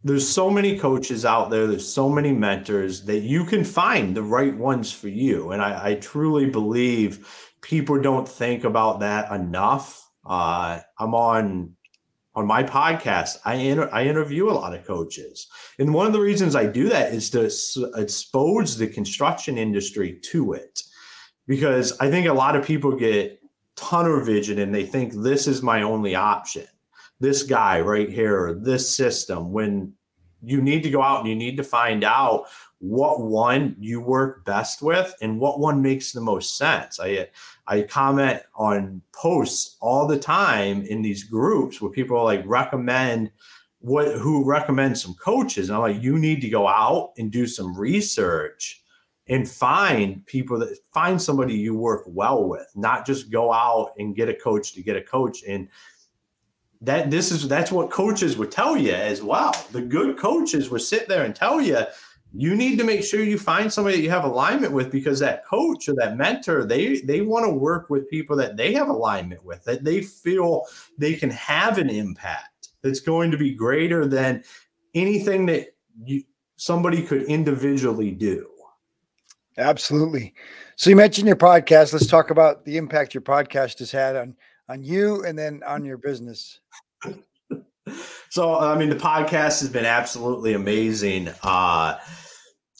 there's 0.04 0.28
so 0.28 0.50
many 0.50 0.78
coaches 0.78 1.24
out 1.24 1.48
there. 1.48 1.66
There's 1.66 1.90
so 1.90 2.10
many 2.10 2.30
mentors 2.30 3.02
that 3.06 3.20
you 3.20 3.44
can 3.44 3.64
find 3.64 4.14
the 4.14 4.22
right 4.22 4.54
ones 4.54 4.92
for 4.92 5.08
you, 5.08 5.52
and 5.52 5.62
I, 5.62 5.90
I 5.90 5.94
truly 5.94 6.50
believe 6.50 7.26
people 7.62 8.00
don't 8.00 8.28
think 8.28 8.64
about 8.64 9.00
that 9.00 9.32
enough. 9.32 10.06
Uh, 10.24 10.80
I'm 10.98 11.14
on 11.14 11.74
on 12.34 12.46
my 12.46 12.62
podcast. 12.62 13.38
I 13.44 13.54
inter- 13.54 13.88
I 13.92 14.04
interview 14.04 14.50
a 14.50 14.52
lot 14.52 14.74
of 14.74 14.86
coaches, 14.86 15.48
and 15.78 15.94
one 15.94 16.06
of 16.06 16.12
the 16.12 16.20
reasons 16.20 16.54
I 16.54 16.66
do 16.66 16.90
that 16.90 17.14
is 17.14 17.30
to 17.30 17.46
s- 17.46 17.78
expose 17.96 18.76
the 18.76 18.86
construction 18.86 19.56
industry 19.56 20.20
to 20.30 20.52
it, 20.52 20.82
because 21.46 21.98
I 21.98 22.10
think 22.10 22.26
a 22.26 22.32
lot 22.34 22.56
of 22.56 22.66
people 22.66 22.94
get 22.94 23.40
tunnel 23.76 24.20
vision 24.20 24.58
and 24.58 24.72
they 24.74 24.84
think 24.84 25.12
this 25.14 25.46
is 25.46 25.62
my 25.62 25.82
only 25.82 26.14
option. 26.14 26.66
This 27.24 27.42
guy 27.42 27.80
right 27.80 28.10
here, 28.10 28.38
or 28.38 28.54
this 28.54 28.94
system. 28.94 29.50
When 29.50 29.94
you 30.42 30.60
need 30.60 30.82
to 30.82 30.90
go 30.90 31.00
out 31.00 31.20
and 31.20 31.28
you 31.28 31.34
need 31.34 31.56
to 31.56 31.64
find 31.64 32.04
out 32.04 32.44
what 32.78 33.22
one 33.22 33.74
you 33.80 33.98
work 33.98 34.44
best 34.44 34.82
with 34.82 35.14
and 35.22 35.40
what 35.40 35.58
one 35.58 35.80
makes 35.80 36.12
the 36.12 36.20
most 36.20 36.58
sense. 36.58 37.00
I 37.00 37.28
I 37.66 37.82
comment 37.82 38.42
on 38.54 39.00
posts 39.12 39.78
all 39.80 40.06
the 40.06 40.18
time 40.18 40.82
in 40.82 41.00
these 41.00 41.24
groups 41.24 41.80
where 41.80 41.90
people 41.90 42.22
like 42.22 42.42
recommend 42.44 43.30
what 43.78 44.18
who 44.18 44.44
recommend 44.44 44.98
some 44.98 45.14
coaches. 45.14 45.68
And 45.68 45.76
I'm 45.76 45.82
like, 45.82 46.02
you 46.02 46.18
need 46.18 46.42
to 46.42 46.50
go 46.50 46.68
out 46.68 47.12
and 47.16 47.32
do 47.32 47.46
some 47.46 47.74
research 47.78 48.82
and 49.28 49.48
find 49.48 50.26
people 50.26 50.58
that 50.58 50.76
find 50.92 51.20
somebody 51.20 51.54
you 51.54 51.74
work 51.74 52.02
well 52.06 52.46
with, 52.46 52.70
not 52.74 53.06
just 53.06 53.30
go 53.30 53.50
out 53.50 53.92
and 53.96 54.14
get 54.14 54.28
a 54.28 54.34
coach 54.34 54.74
to 54.74 54.82
get 54.82 54.96
a 54.96 55.02
coach. 55.02 55.42
And 55.48 55.68
that 56.84 57.10
this 57.10 57.30
is 57.30 57.48
that's 57.48 57.72
what 57.72 57.90
coaches 57.90 58.36
would 58.36 58.50
tell 58.50 58.76
you 58.76 58.92
as 58.92 59.22
well. 59.22 59.54
The 59.72 59.82
good 59.82 60.16
coaches 60.16 60.70
would 60.70 60.82
sit 60.82 61.08
there 61.08 61.24
and 61.24 61.34
tell 61.34 61.60
you 61.60 61.78
you 62.36 62.56
need 62.56 62.76
to 62.78 62.84
make 62.84 63.04
sure 63.04 63.22
you 63.22 63.38
find 63.38 63.72
somebody 63.72 63.96
that 63.96 64.02
you 64.02 64.10
have 64.10 64.24
alignment 64.24 64.72
with 64.72 64.90
because 64.90 65.20
that 65.20 65.46
coach 65.46 65.88
or 65.88 65.94
that 65.94 66.16
mentor 66.16 66.64
they 66.64 67.00
they 67.00 67.20
want 67.20 67.44
to 67.44 67.50
work 67.50 67.88
with 67.88 68.10
people 68.10 68.36
that 68.36 68.56
they 68.56 68.72
have 68.72 68.88
alignment 68.88 69.42
with 69.44 69.62
that 69.64 69.84
they 69.84 70.02
feel 70.02 70.62
they 70.98 71.14
can 71.14 71.30
have 71.30 71.78
an 71.78 71.88
impact 71.88 72.70
that's 72.82 73.00
going 73.00 73.30
to 73.30 73.36
be 73.36 73.54
greater 73.54 74.04
than 74.04 74.42
anything 74.94 75.46
that 75.46 75.68
you 76.04 76.22
somebody 76.56 77.02
could 77.02 77.22
individually 77.24 78.10
do 78.10 78.48
absolutely 79.58 80.34
so 80.74 80.90
you 80.90 80.96
mentioned 80.96 81.28
your 81.28 81.36
podcast 81.36 81.92
let's 81.92 82.06
talk 82.06 82.30
about 82.30 82.64
the 82.64 82.76
impact 82.76 83.14
your 83.14 83.22
podcast 83.22 83.78
has 83.78 83.92
had 83.92 84.16
on 84.16 84.34
on 84.68 84.82
you 84.82 85.24
and 85.24 85.38
then 85.38 85.62
on 85.66 85.84
your 85.84 85.98
business 85.98 86.60
so 88.30 88.58
i 88.58 88.76
mean 88.76 88.88
the 88.88 88.96
podcast 88.96 89.60
has 89.60 89.68
been 89.68 89.84
absolutely 89.84 90.54
amazing 90.54 91.28
uh 91.42 91.98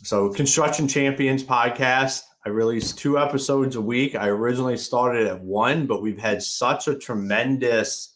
so, 0.05 0.29
Construction 0.29 0.87
Champions 0.87 1.43
podcast. 1.43 2.25
I 2.45 2.51
release 2.51 2.93
two 2.93 3.19
episodes 3.19 3.75
a 3.75 3.81
week. 3.81 4.15
I 4.15 4.29
originally 4.29 4.77
started 4.77 5.27
at 5.27 5.43
one, 5.43 5.87
but 5.87 6.03
we've 6.03 6.19
had 6.19 6.43
such 6.43 6.89
a 6.89 6.99
tremendous 6.99 8.15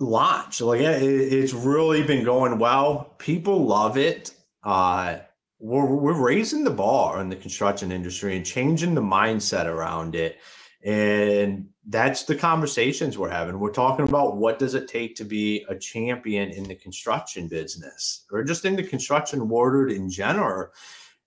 launch. 0.00 0.60
Like 0.60 0.80
it, 0.80 1.02
it's 1.02 1.52
really 1.52 2.02
been 2.02 2.24
going 2.24 2.58
well. 2.58 3.14
People 3.18 3.64
love 3.64 3.96
it. 3.96 4.32
Uh, 4.64 5.18
we're, 5.60 5.86
we're 5.86 6.20
raising 6.20 6.64
the 6.64 6.70
bar 6.70 7.20
in 7.20 7.28
the 7.28 7.36
construction 7.36 7.92
industry 7.92 8.36
and 8.36 8.44
changing 8.44 8.96
the 8.96 9.00
mindset 9.00 9.66
around 9.66 10.16
it. 10.16 10.38
And 10.84 11.70
that's 11.86 12.24
the 12.24 12.36
conversations 12.36 13.16
we're 13.16 13.30
having. 13.30 13.58
We're 13.58 13.72
talking 13.72 14.06
about 14.06 14.36
what 14.36 14.58
does 14.58 14.74
it 14.74 14.86
take 14.86 15.16
to 15.16 15.24
be 15.24 15.64
a 15.68 15.74
champion 15.74 16.50
in 16.50 16.64
the 16.64 16.74
construction 16.74 17.48
business 17.48 18.26
or 18.30 18.44
just 18.44 18.66
in 18.66 18.76
the 18.76 18.82
construction 18.82 19.48
world 19.48 19.90
in 19.90 20.10
general. 20.10 20.68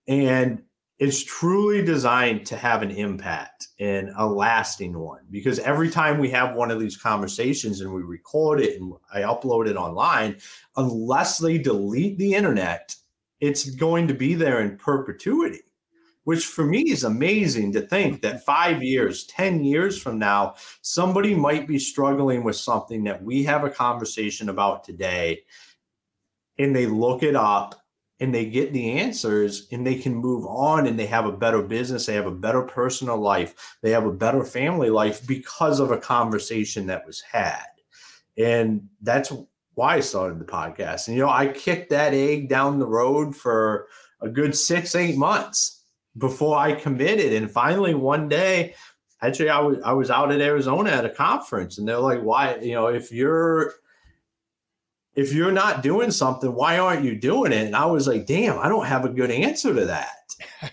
And 0.06 0.62
it's 1.00 1.24
truly 1.24 1.84
designed 1.84 2.46
to 2.46 2.56
have 2.56 2.82
an 2.82 2.92
impact 2.92 3.68
and 3.80 4.10
a 4.16 4.26
lasting 4.26 4.96
one 4.98 5.22
because 5.30 5.58
every 5.60 5.90
time 5.90 6.18
we 6.18 6.30
have 6.30 6.54
one 6.56 6.70
of 6.70 6.80
these 6.80 6.96
conversations 6.96 7.80
and 7.80 7.92
we 7.92 8.02
record 8.02 8.60
it 8.60 8.80
and 8.80 8.92
I 9.12 9.22
upload 9.22 9.68
it 9.68 9.76
online, 9.76 10.36
unless 10.76 11.38
they 11.38 11.58
delete 11.58 12.18
the 12.18 12.34
internet, 12.34 12.94
it's 13.40 13.70
going 13.70 14.08
to 14.08 14.14
be 14.14 14.34
there 14.34 14.60
in 14.60 14.76
perpetuity 14.76 15.62
which 16.28 16.44
for 16.44 16.62
me 16.62 16.82
is 16.82 17.04
amazing 17.04 17.72
to 17.72 17.80
think 17.80 18.20
that 18.20 18.34
mm-hmm. 18.34 18.44
five 18.44 18.82
years, 18.82 19.24
10 19.28 19.64
years 19.64 19.98
from 19.98 20.18
now, 20.18 20.54
somebody 20.82 21.34
might 21.34 21.66
be 21.66 21.78
struggling 21.78 22.44
with 22.44 22.54
something 22.54 23.02
that 23.02 23.22
we 23.22 23.42
have 23.42 23.64
a 23.64 23.70
conversation 23.70 24.50
about 24.50 24.84
today. 24.84 25.40
And 26.58 26.76
they 26.76 26.84
look 26.84 27.22
it 27.22 27.34
up 27.34 27.82
and 28.20 28.34
they 28.34 28.44
get 28.44 28.74
the 28.74 28.98
answers 28.98 29.68
and 29.72 29.86
they 29.86 29.94
can 29.94 30.14
move 30.14 30.44
on 30.44 30.86
and 30.86 30.98
they 30.98 31.06
have 31.06 31.24
a 31.24 31.32
better 31.32 31.62
business. 31.62 32.04
They 32.04 32.16
have 32.16 32.26
a 32.26 32.30
better 32.30 32.60
personal 32.60 33.16
life. 33.16 33.78
They 33.80 33.92
have 33.92 34.04
a 34.04 34.12
better 34.12 34.44
family 34.44 34.90
life 34.90 35.26
because 35.26 35.80
of 35.80 35.92
a 35.92 35.96
conversation 35.96 36.88
that 36.88 37.06
was 37.06 37.22
had. 37.22 37.64
And 38.36 38.86
that's 39.00 39.32
why 39.76 39.94
I 39.94 40.00
started 40.00 40.40
the 40.40 40.44
podcast. 40.44 41.08
And, 41.08 41.16
you 41.16 41.22
know, 41.22 41.30
I 41.30 41.46
kicked 41.46 41.88
that 41.88 42.12
egg 42.12 42.50
down 42.50 42.78
the 42.78 42.86
road 42.86 43.34
for 43.34 43.86
a 44.20 44.28
good 44.28 44.54
six, 44.54 44.94
eight 44.94 45.16
months 45.16 45.77
before 46.18 46.58
I 46.58 46.72
committed. 46.72 47.32
And 47.32 47.50
finally, 47.50 47.94
one 47.94 48.28
day, 48.28 48.74
actually, 49.22 49.50
I 49.50 49.60
was 49.60 49.78
I 49.84 49.92
was 49.92 50.10
out 50.10 50.32
at 50.32 50.40
Arizona 50.40 50.90
at 50.90 51.04
a 51.04 51.10
conference, 51.10 51.78
and 51.78 51.88
they're 51.88 51.98
like, 51.98 52.20
"Why? 52.20 52.56
You 52.56 52.74
know, 52.74 52.88
if 52.88 53.12
you're 53.12 53.74
if 55.14 55.32
you're 55.32 55.52
not 55.52 55.82
doing 55.82 56.10
something, 56.10 56.54
why 56.54 56.78
aren't 56.78 57.04
you 57.04 57.16
doing 57.16 57.52
it?" 57.52 57.66
And 57.66 57.76
I 57.76 57.86
was 57.86 58.06
like, 58.06 58.26
"Damn, 58.26 58.58
I 58.58 58.68
don't 58.68 58.86
have 58.86 59.04
a 59.04 59.10
good 59.10 59.30
answer 59.30 59.74
to 59.74 59.86
that." 59.86 60.08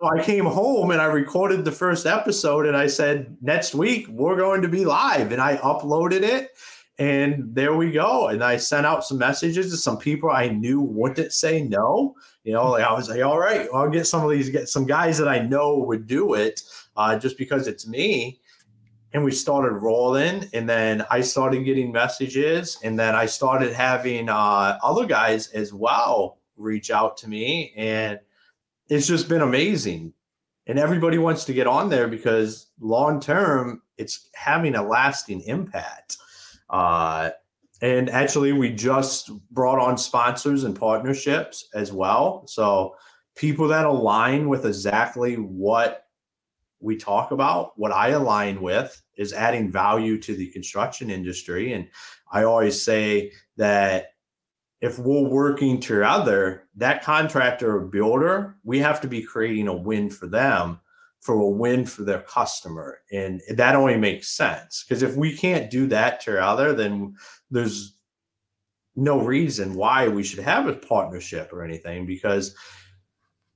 so 0.00 0.08
I 0.08 0.22
came 0.22 0.44
home 0.44 0.90
and 0.90 1.00
I 1.00 1.06
recorded 1.06 1.64
the 1.64 1.72
first 1.72 2.06
episode, 2.06 2.66
and 2.66 2.76
I 2.76 2.86
said, 2.86 3.36
"Next 3.40 3.74
week 3.74 4.06
we're 4.08 4.36
going 4.36 4.62
to 4.62 4.68
be 4.68 4.84
live," 4.84 5.32
and 5.32 5.40
I 5.40 5.56
uploaded 5.58 6.22
it. 6.22 6.50
And 6.98 7.54
there 7.54 7.74
we 7.74 7.90
go. 7.90 8.28
And 8.28 8.44
I 8.44 8.56
sent 8.56 8.86
out 8.86 9.04
some 9.04 9.18
messages 9.18 9.70
to 9.70 9.76
some 9.76 9.98
people 9.98 10.30
I 10.30 10.48
knew 10.48 10.80
wouldn't 10.80 11.32
say 11.32 11.62
no. 11.62 12.14
You 12.44 12.52
know, 12.52 12.70
like 12.70 12.84
I 12.84 12.92
was 12.92 13.08
like, 13.08 13.22
all 13.22 13.38
right, 13.38 13.68
I'll 13.74 13.90
get 13.90 14.06
some 14.06 14.22
of 14.22 14.30
these, 14.30 14.48
get 14.48 14.68
some 14.68 14.86
guys 14.86 15.18
that 15.18 15.26
I 15.26 15.40
know 15.40 15.78
would 15.78 16.06
do 16.06 16.34
it 16.34 16.62
uh, 16.96 17.18
just 17.18 17.36
because 17.36 17.66
it's 17.66 17.86
me. 17.86 18.40
And 19.12 19.24
we 19.24 19.32
started 19.32 19.72
rolling. 19.74 20.48
And 20.52 20.68
then 20.68 21.04
I 21.10 21.20
started 21.20 21.64
getting 21.64 21.90
messages. 21.90 22.78
And 22.84 22.96
then 22.98 23.16
I 23.16 23.26
started 23.26 23.72
having 23.72 24.28
uh, 24.28 24.78
other 24.82 25.06
guys 25.06 25.48
as 25.48 25.72
well 25.72 26.38
reach 26.56 26.92
out 26.92 27.16
to 27.18 27.28
me. 27.28 27.72
And 27.76 28.20
it's 28.88 29.06
just 29.08 29.28
been 29.28 29.42
amazing. 29.42 30.12
And 30.66 30.78
everybody 30.78 31.18
wants 31.18 31.44
to 31.46 31.52
get 31.52 31.66
on 31.66 31.90
there 31.90 32.06
because 32.06 32.68
long 32.80 33.20
term, 33.20 33.82
it's 33.98 34.30
having 34.34 34.76
a 34.76 34.82
lasting 34.82 35.40
impact. 35.42 36.18
Uh, 36.74 37.30
and 37.82 38.10
actually, 38.10 38.50
we 38.52 38.70
just 38.70 39.30
brought 39.52 39.78
on 39.78 39.96
sponsors 39.96 40.64
and 40.64 40.76
partnerships 40.76 41.68
as 41.72 41.92
well. 41.92 42.44
So, 42.48 42.96
people 43.36 43.68
that 43.68 43.86
align 43.86 44.48
with 44.48 44.66
exactly 44.66 45.36
what 45.36 46.06
we 46.80 46.96
talk 46.96 47.30
about, 47.30 47.78
what 47.78 47.92
I 47.92 48.08
align 48.08 48.60
with, 48.60 49.00
is 49.16 49.32
adding 49.32 49.70
value 49.70 50.20
to 50.22 50.34
the 50.34 50.50
construction 50.50 51.10
industry. 51.10 51.74
And 51.74 51.86
I 52.32 52.42
always 52.42 52.82
say 52.82 53.30
that 53.56 54.08
if 54.80 54.98
we're 54.98 55.28
working 55.28 55.78
together, 55.78 56.64
that 56.74 57.04
contractor 57.04 57.76
or 57.76 57.86
builder, 57.86 58.56
we 58.64 58.80
have 58.80 59.00
to 59.02 59.08
be 59.08 59.22
creating 59.22 59.68
a 59.68 59.76
win 59.76 60.10
for 60.10 60.26
them 60.26 60.80
for 61.24 61.36
a 61.36 61.48
win 61.48 61.86
for 61.86 62.04
their 62.04 62.20
customer. 62.20 62.98
And 63.10 63.40
that 63.54 63.74
only 63.74 63.96
makes 63.96 64.28
sense 64.28 64.84
because 64.86 65.02
if 65.02 65.16
we 65.16 65.34
can't 65.34 65.70
do 65.70 65.86
that 65.86 66.20
to 66.22 66.38
other, 66.38 66.74
then 66.74 67.14
there's 67.50 67.96
no 68.94 69.18
reason 69.18 69.74
why 69.74 70.06
we 70.06 70.22
should 70.22 70.40
have 70.40 70.68
a 70.68 70.74
partnership 70.74 71.50
or 71.50 71.64
anything 71.64 72.04
because 72.04 72.54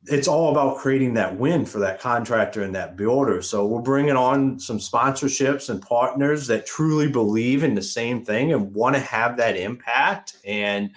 it's 0.07 0.28
all 0.28 0.50
about 0.50 0.78
creating 0.78 1.12
that 1.14 1.37
win 1.37 1.66
for 1.66 1.78
that 1.81 2.00
contractor 2.00 2.62
and 2.62 2.74
that 2.74 2.96
builder. 2.96 3.42
So 3.42 3.66
we're 3.66 3.83
bringing 3.83 4.16
on 4.16 4.59
some 4.59 4.78
sponsorships 4.78 5.68
and 5.68 5.83
partners 5.83 6.46
that 6.46 6.64
truly 6.64 7.11
believe 7.11 7.64
in 7.64 7.74
the 7.74 7.83
same 7.83 8.24
thing 8.24 8.54
and 8.54 8.72
want 8.72 8.94
to 8.96 9.02
have 9.02 9.37
that 9.37 9.59
impact. 9.59 10.38
And 10.46 10.92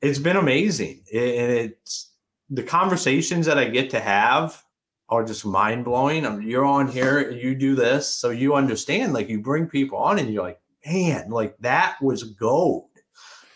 it's 0.00 0.20
been 0.20 0.36
amazing. 0.36 1.02
And 1.12 1.50
it's 1.50 2.12
the 2.48 2.62
conversations 2.62 3.46
that 3.46 3.58
I 3.58 3.64
get 3.64 3.90
to 3.90 3.98
have 3.98 4.62
are 5.08 5.24
just 5.24 5.46
mind 5.46 5.84
blowing. 5.84 6.26
I 6.26 6.30
mean, 6.30 6.48
you're 6.48 6.64
on 6.64 6.88
here, 6.88 7.30
you 7.30 7.54
do 7.54 7.74
this, 7.74 8.08
so 8.08 8.30
you 8.30 8.54
understand. 8.54 9.12
Like 9.12 9.28
you 9.28 9.40
bring 9.40 9.66
people 9.66 9.98
on, 9.98 10.18
and 10.18 10.32
you're 10.32 10.42
like, 10.42 10.60
man, 10.84 11.30
like 11.30 11.56
that 11.58 11.96
was 12.02 12.22
gold. 12.24 12.90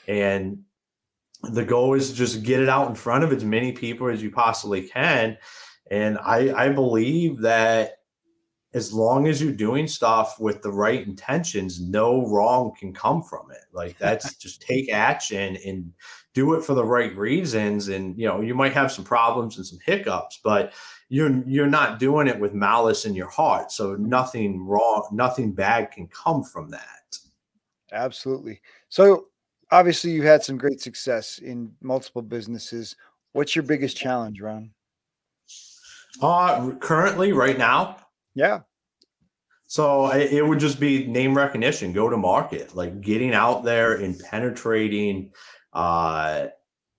And 0.06 0.60
the 1.42 1.64
goal 1.64 1.94
is 1.94 2.10
to 2.10 2.14
just 2.14 2.42
get 2.42 2.60
it 2.60 2.68
out 2.68 2.88
in 2.88 2.94
front 2.94 3.24
of 3.24 3.32
as 3.32 3.44
many 3.44 3.72
people 3.72 4.08
as 4.08 4.22
you 4.22 4.30
possibly 4.30 4.82
can. 4.82 5.38
And 5.90 6.18
I, 6.18 6.66
I 6.66 6.68
believe 6.68 7.38
that 7.40 7.94
as 8.72 8.92
long 8.92 9.26
as 9.26 9.42
you're 9.42 9.52
doing 9.52 9.88
stuff 9.88 10.38
with 10.38 10.62
the 10.62 10.70
right 10.70 11.04
intentions, 11.04 11.80
no 11.80 12.26
wrong 12.28 12.72
can 12.78 12.92
come 12.92 13.22
from 13.22 13.50
it. 13.50 13.64
Like 13.72 13.98
that's 13.98 14.34
just 14.36 14.62
take 14.62 14.92
action 14.92 15.56
and 15.66 15.92
do 16.34 16.54
it 16.54 16.64
for 16.64 16.74
the 16.74 16.84
right 16.84 17.16
reasons. 17.16 17.88
And 17.88 18.16
you 18.18 18.26
know, 18.26 18.40
you 18.40 18.54
might 18.54 18.72
have 18.72 18.92
some 18.92 19.04
problems 19.04 19.56
and 19.56 19.66
some 19.66 19.80
hiccups, 19.84 20.40
but 20.44 20.72
you're 21.10 21.42
you're 21.44 21.66
not 21.66 21.98
doing 21.98 22.28
it 22.28 22.38
with 22.38 22.54
malice 22.54 23.04
in 23.04 23.14
your 23.14 23.28
heart. 23.28 23.70
So 23.72 23.96
nothing 23.96 24.64
wrong, 24.64 25.08
nothing 25.12 25.52
bad 25.52 25.90
can 25.90 26.06
come 26.06 26.42
from 26.44 26.70
that. 26.70 27.18
Absolutely. 27.92 28.60
So 28.88 29.26
obviously 29.72 30.12
you've 30.12 30.24
had 30.24 30.44
some 30.44 30.56
great 30.56 30.80
success 30.80 31.38
in 31.38 31.72
multiple 31.82 32.22
businesses. 32.22 32.94
What's 33.32 33.56
your 33.56 33.64
biggest 33.64 33.96
challenge, 33.96 34.40
Ron? 34.40 34.70
Uh 36.22 36.70
currently 36.76 37.32
right 37.32 37.58
now? 37.58 37.96
Yeah. 38.34 38.60
So 39.66 40.12
it 40.12 40.46
would 40.46 40.60
just 40.60 40.78
be 40.78 41.06
name 41.06 41.36
recognition, 41.36 41.92
go 41.92 42.08
to 42.08 42.16
market, 42.16 42.74
like 42.76 43.00
getting 43.00 43.34
out 43.34 43.64
there 43.64 43.94
and 43.94 44.18
penetrating 44.18 45.32
uh 45.72 46.46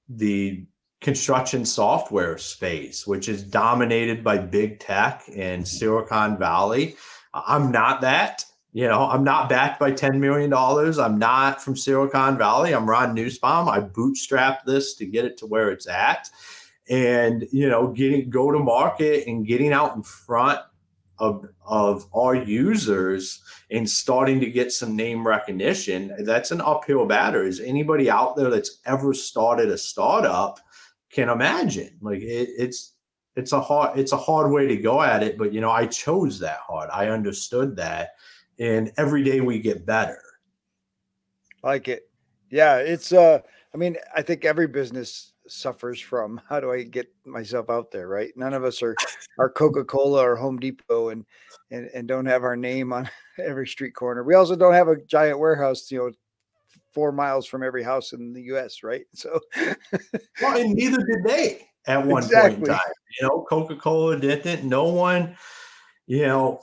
the 0.09 0.65
construction 1.01 1.65
software 1.65 2.37
space, 2.37 3.07
which 3.07 3.27
is 3.27 3.43
dominated 3.43 4.23
by 4.23 4.37
big 4.37 4.79
tech 4.79 5.23
and 5.35 5.63
mm-hmm. 5.63 5.77
Silicon 5.77 6.37
Valley. 6.37 6.95
I'm 7.33 7.71
not 7.71 8.01
that. 8.01 8.45
You 8.73 8.87
know, 8.87 9.09
I'm 9.09 9.25
not 9.25 9.49
backed 9.49 9.79
by 9.81 9.91
$10 9.91 10.19
million. 10.19 10.53
I'm 10.53 11.19
not 11.19 11.61
from 11.61 11.75
Silicon 11.75 12.37
Valley. 12.37 12.73
I'm 12.73 12.89
Ron 12.89 13.13
Nussbaum. 13.13 13.67
I 13.67 13.81
bootstrapped 13.81 14.63
this 14.65 14.95
to 14.95 15.05
get 15.05 15.25
it 15.25 15.37
to 15.39 15.45
where 15.45 15.71
it's 15.71 15.87
at. 15.87 16.29
And, 16.89 17.47
you 17.51 17.67
know, 17.67 17.87
getting 17.87 18.29
go 18.29 18.51
to 18.51 18.59
market 18.59 19.27
and 19.27 19.45
getting 19.45 19.73
out 19.73 19.95
in 19.95 20.03
front 20.03 20.59
of, 21.19 21.47
of 21.65 22.07
our 22.13 22.33
users 22.33 23.41
and 23.69 23.89
starting 23.89 24.39
to 24.39 24.49
get 24.49 24.71
some 24.71 24.95
name 24.95 25.27
recognition, 25.27 26.15
that's 26.19 26.51
an 26.51 26.61
uphill 26.61 27.05
battle. 27.05 27.41
Is 27.41 27.59
anybody 27.59 28.09
out 28.09 28.37
there 28.37 28.49
that's 28.49 28.79
ever 28.85 29.13
started 29.13 29.69
a 29.69 29.77
startup 29.77 30.61
can 31.11 31.29
imagine. 31.29 31.97
Like 32.01 32.21
it, 32.21 32.49
it's 32.57 32.93
it's 33.35 33.51
a 33.51 33.61
hard 33.61 33.97
it's 33.97 34.11
a 34.11 34.17
hard 34.17 34.51
way 34.51 34.67
to 34.67 34.77
go 34.77 35.01
at 35.01 35.23
it, 35.23 35.37
but 35.37 35.53
you 35.53 35.61
know, 35.61 35.71
I 35.71 35.85
chose 35.85 36.39
that 36.39 36.59
hard. 36.59 36.89
I 36.91 37.07
understood 37.07 37.75
that, 37.77 38.11
and 38.59 38.91
every 38.97 39.23
day 39.23 39.41
we 39.41 39.59
get 39.59 39.85
better. 39.85 40.21
Like 41.63 41.87
it, 41.87 42.09
yeah. 42.49 42.77
It's 42.77 43.11
uh, 43.11 43.39
I 43.73 43.77
mean, 43.77 43.97
I 44.15 44.21
think 44.21 44.45
every 44.45 44.67
business 44.67 45.33
suffers 45.47 45.99
from 45.99 46.39
how 46.49 46.59
do 46.59 46.71
I 46.71 46.83
get 46.83 47.07
myself 47.25 47.69
out 47.69 47.91
there, 47.91 48.07
right? 48.07 48.31
None 48.35 48.53
of 48.53 48.63
us 48.63 48.81
are 48.81 48.95
are 49.37 49.49
Coca 49.49 49.83
Cola 49.83 50.21
or 50.21 50.35
Home 50.35 50.59
Depot, 50.59 51.09
and 51.09 51.25
and 51.71 51.89
and 51.93 52.07
don't 52.07 52.25
have 52.25 52.43
our 52.43 52.55
name 52.55 52.93
on 52.93 53.09
every 53.39 53.67
street 53.67 53.95
corner. 53.95 54.23
We 54.23 54.35
also 54.35 54.55
don't 54.55 54.73
have 54.73 54.87
a 54.87 55.01
giant 55.03 55.39
warehouse, 55.39 55.91
you 55.91 55.99
know, 55.99 56.11
four 56.93 57.11
miles 57.11 57.45
from 57.47 57.63
every 57.63 57.83
house 57.83 58.13
in 58.13 58.33
the 58.33 58.43
U.S. 58.43 58.83
Right? 58.83 59.05
So, 59.15 59.39
well, 60.41 60.57
and 60.57 60.73
neither 60.73 60.97
did 60.97 61.23
they. 61.23 61.67
at 61.87 62.05
one 62.05 62.23
exactly. 62.23 62.55
point 62.55 62.67
in 62.67 62.73
time. 62.73 62.93
You 63.19 63.27
know, 63.27 63.45
Coca 63.49 63.75
Cola 63.75 64.19
didn't. 64.19 64.67
No 64.67 64.85
one, 64.85 65.35
you 66.07 66.25
know, 66.25 66.61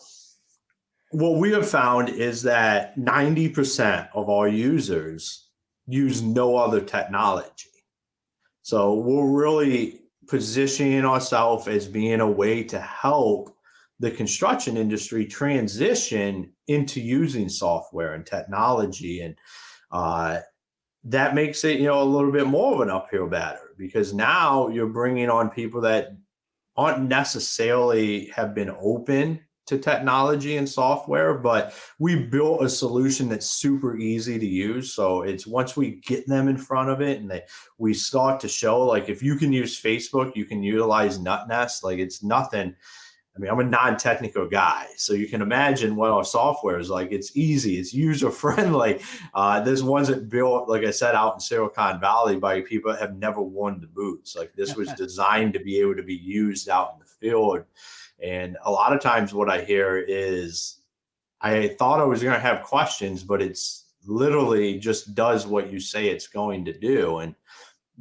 what 1.10 1.38
we 1.38 1.52
have 1.52 1.68
found 1.68 2.08
is 2.08 2.42
that 2.42 2.96
90% 2.98 4.08
of 4.14 4.28
our 4.28 4.48
users 4.48 5.48
use 5.86 6.22
no 6.22 6.56
other 6.56 6.80
technology. 6.80 7.68
So 8.62 8.94
we're 8.94 9.30
really 9.30 10.02
positioning 10.28 11.06
ourselves 11.06 11.66
as 11.66 11.88
being 11.88 12.20
a 12.20 12.30
way 12.30 12.62
to 12.64 12.78
help 12.78 13.56
the 13.98 14.10
construction 14.10 14.76
industry 14.76 15.24
transition 15.24 16.52
into 16.68 17.00
using 17.00 17.48
software 17.48 18.12
and 18.12 18.26
technology 18.26 19.22
and 19.22 19.34
uh, 19.90 20.40
that 21.04 21.34
makes 21.34 21.64
it 21.64 21.80
you 21.80 21.86
know 21.86 22.02
a 22.02 22.04
little 22.04 22.32
bit 22.32 22.46
more 22.46 22.74
of 22.74 22.80
an 22.80 22.90
uphill 22.90 23.26
battle 23.26 23.60
because 23.76 24.12
now 24.12 24.68
you're 24.68 24.88
bringing 24.88 25.30
on 25.30 25.50
people 25.50 25.80
that 25.80 26.16
aren't 26.76 27.08
necessarily 27.08 28.26
have 28.26 28.54
been 28.54 28.74
open 28.80 29.40
to 29.68 29.78
technology 29.78 30.56
and 30.56 30.66
software, 30.66 31.34
but 31.34 31.74
we 31.98 32.16
built 32.16 32.64
a 32.64 32.68
solution 32.68 33.28
that's 33.28 33.50
super 33.50 33.98
easy 33.98 34.38
to 34.38 34.46
use. 34.46 34.94
So 34.94 35.22
it's 35.22 35.46
once 35.46 35.76
we 35.76 36.00
get 36.06 36.26
them 36.26 36.48
in 36.48 36.56
front 36.56 36.88
of 36.88 37.02
it 37.02 37.20
and 37.20 37.30
they 37.30 37.42
we 37.76 37.92
start 37.92 38.40
to 38.40 38.48
show 38.48 38.80
like 38.80 39.10
if 39.10 39.22
you 39.22 39.36
can 39.36 39.52
use 39.52 39.80
Facebook, 39.80 40.34
you 40.34 40.46
can 40.46 40.62
utilize 40.62 41.18
NuttNest. 41.18 41.84
Like 41.84 41.98
it's 41.98 42.22
nothing. 42.22 42.74
I 43.38 43.40
mean, 43.40 43.50
I'm 43.52 43.60
a 43.60 43.64
non-technical 43.64 44.48
guy, 44.48 44.86
so 44.96 45.12
you 45.12 45.28
can 45.28 45.42
imagine 45.42 45.94
what 45.94 46.10
our 46.10 46.24
software 46.24 46.80
is 46.80 46.90
like. 46.90 47.12
It's 47.12 47.36
easy, 47.36 47.78
it's 47.78 47.94
user-friendly. 47.94 49.00
Uh, 49.34 49.60
there's 49.60 49.82
ones 49.82 50.08
that 50.08 50.28
built, 50.28 50.68
like 50.68 50.84
I 50.84 50.90
said, 50.90 51.14
out 51.14 51.34
in 51.34 51.40
Silicon 51.40 52.00
Valley 52.00 52.36
by 52.36 52.60
people 52.62 52.90
that 52.90 53.00
have 53.00 53.16
never 53.16 53.40
worn 53.40 53.80
the 53.80 53.86
boots. 53.86 54.34
Like 54.34 54.52
this 54.54 54.74
was 54.74 54.92
designed 54.96 55.52
to 55.52 55.60
be 55.60 55.78
able 55.80 55.94
to 55.94 56.02
be 56.02 56.14
used 56.14 56.68
out 56.68 56.94
in 56.94 56.98
the 56.98 57.04
field. 57.04 57.64
And 58.20 58.56
a 58.64 58.70
lot 58.70 58.92
of 58.92 59.00
times, 59.00 59.32
what 59.32 59.48
I 59.48 59.62
hear 59.62 59.98
is, 59.98 60.78
I 61.40 61.68
thought 61.78 62.00
I 62.00 62.04
was 62.04 62.22
going 62.22 62.34
to 62.34 62.40
have 62.40 62.64
questions, 62.64 63.22
but 63.22 63.40
it's 63.40 63.84
literally 64.06 64.78
just 64.78 65.14
does 65.14 65.46
what 65.46 65.70
you 65.70 65.78
say 65.78 66.08
it's 66.08 66.26
going 66.26 66.64
to 66.64 66.76
do. 66.76 67.18
And 67.18 67.34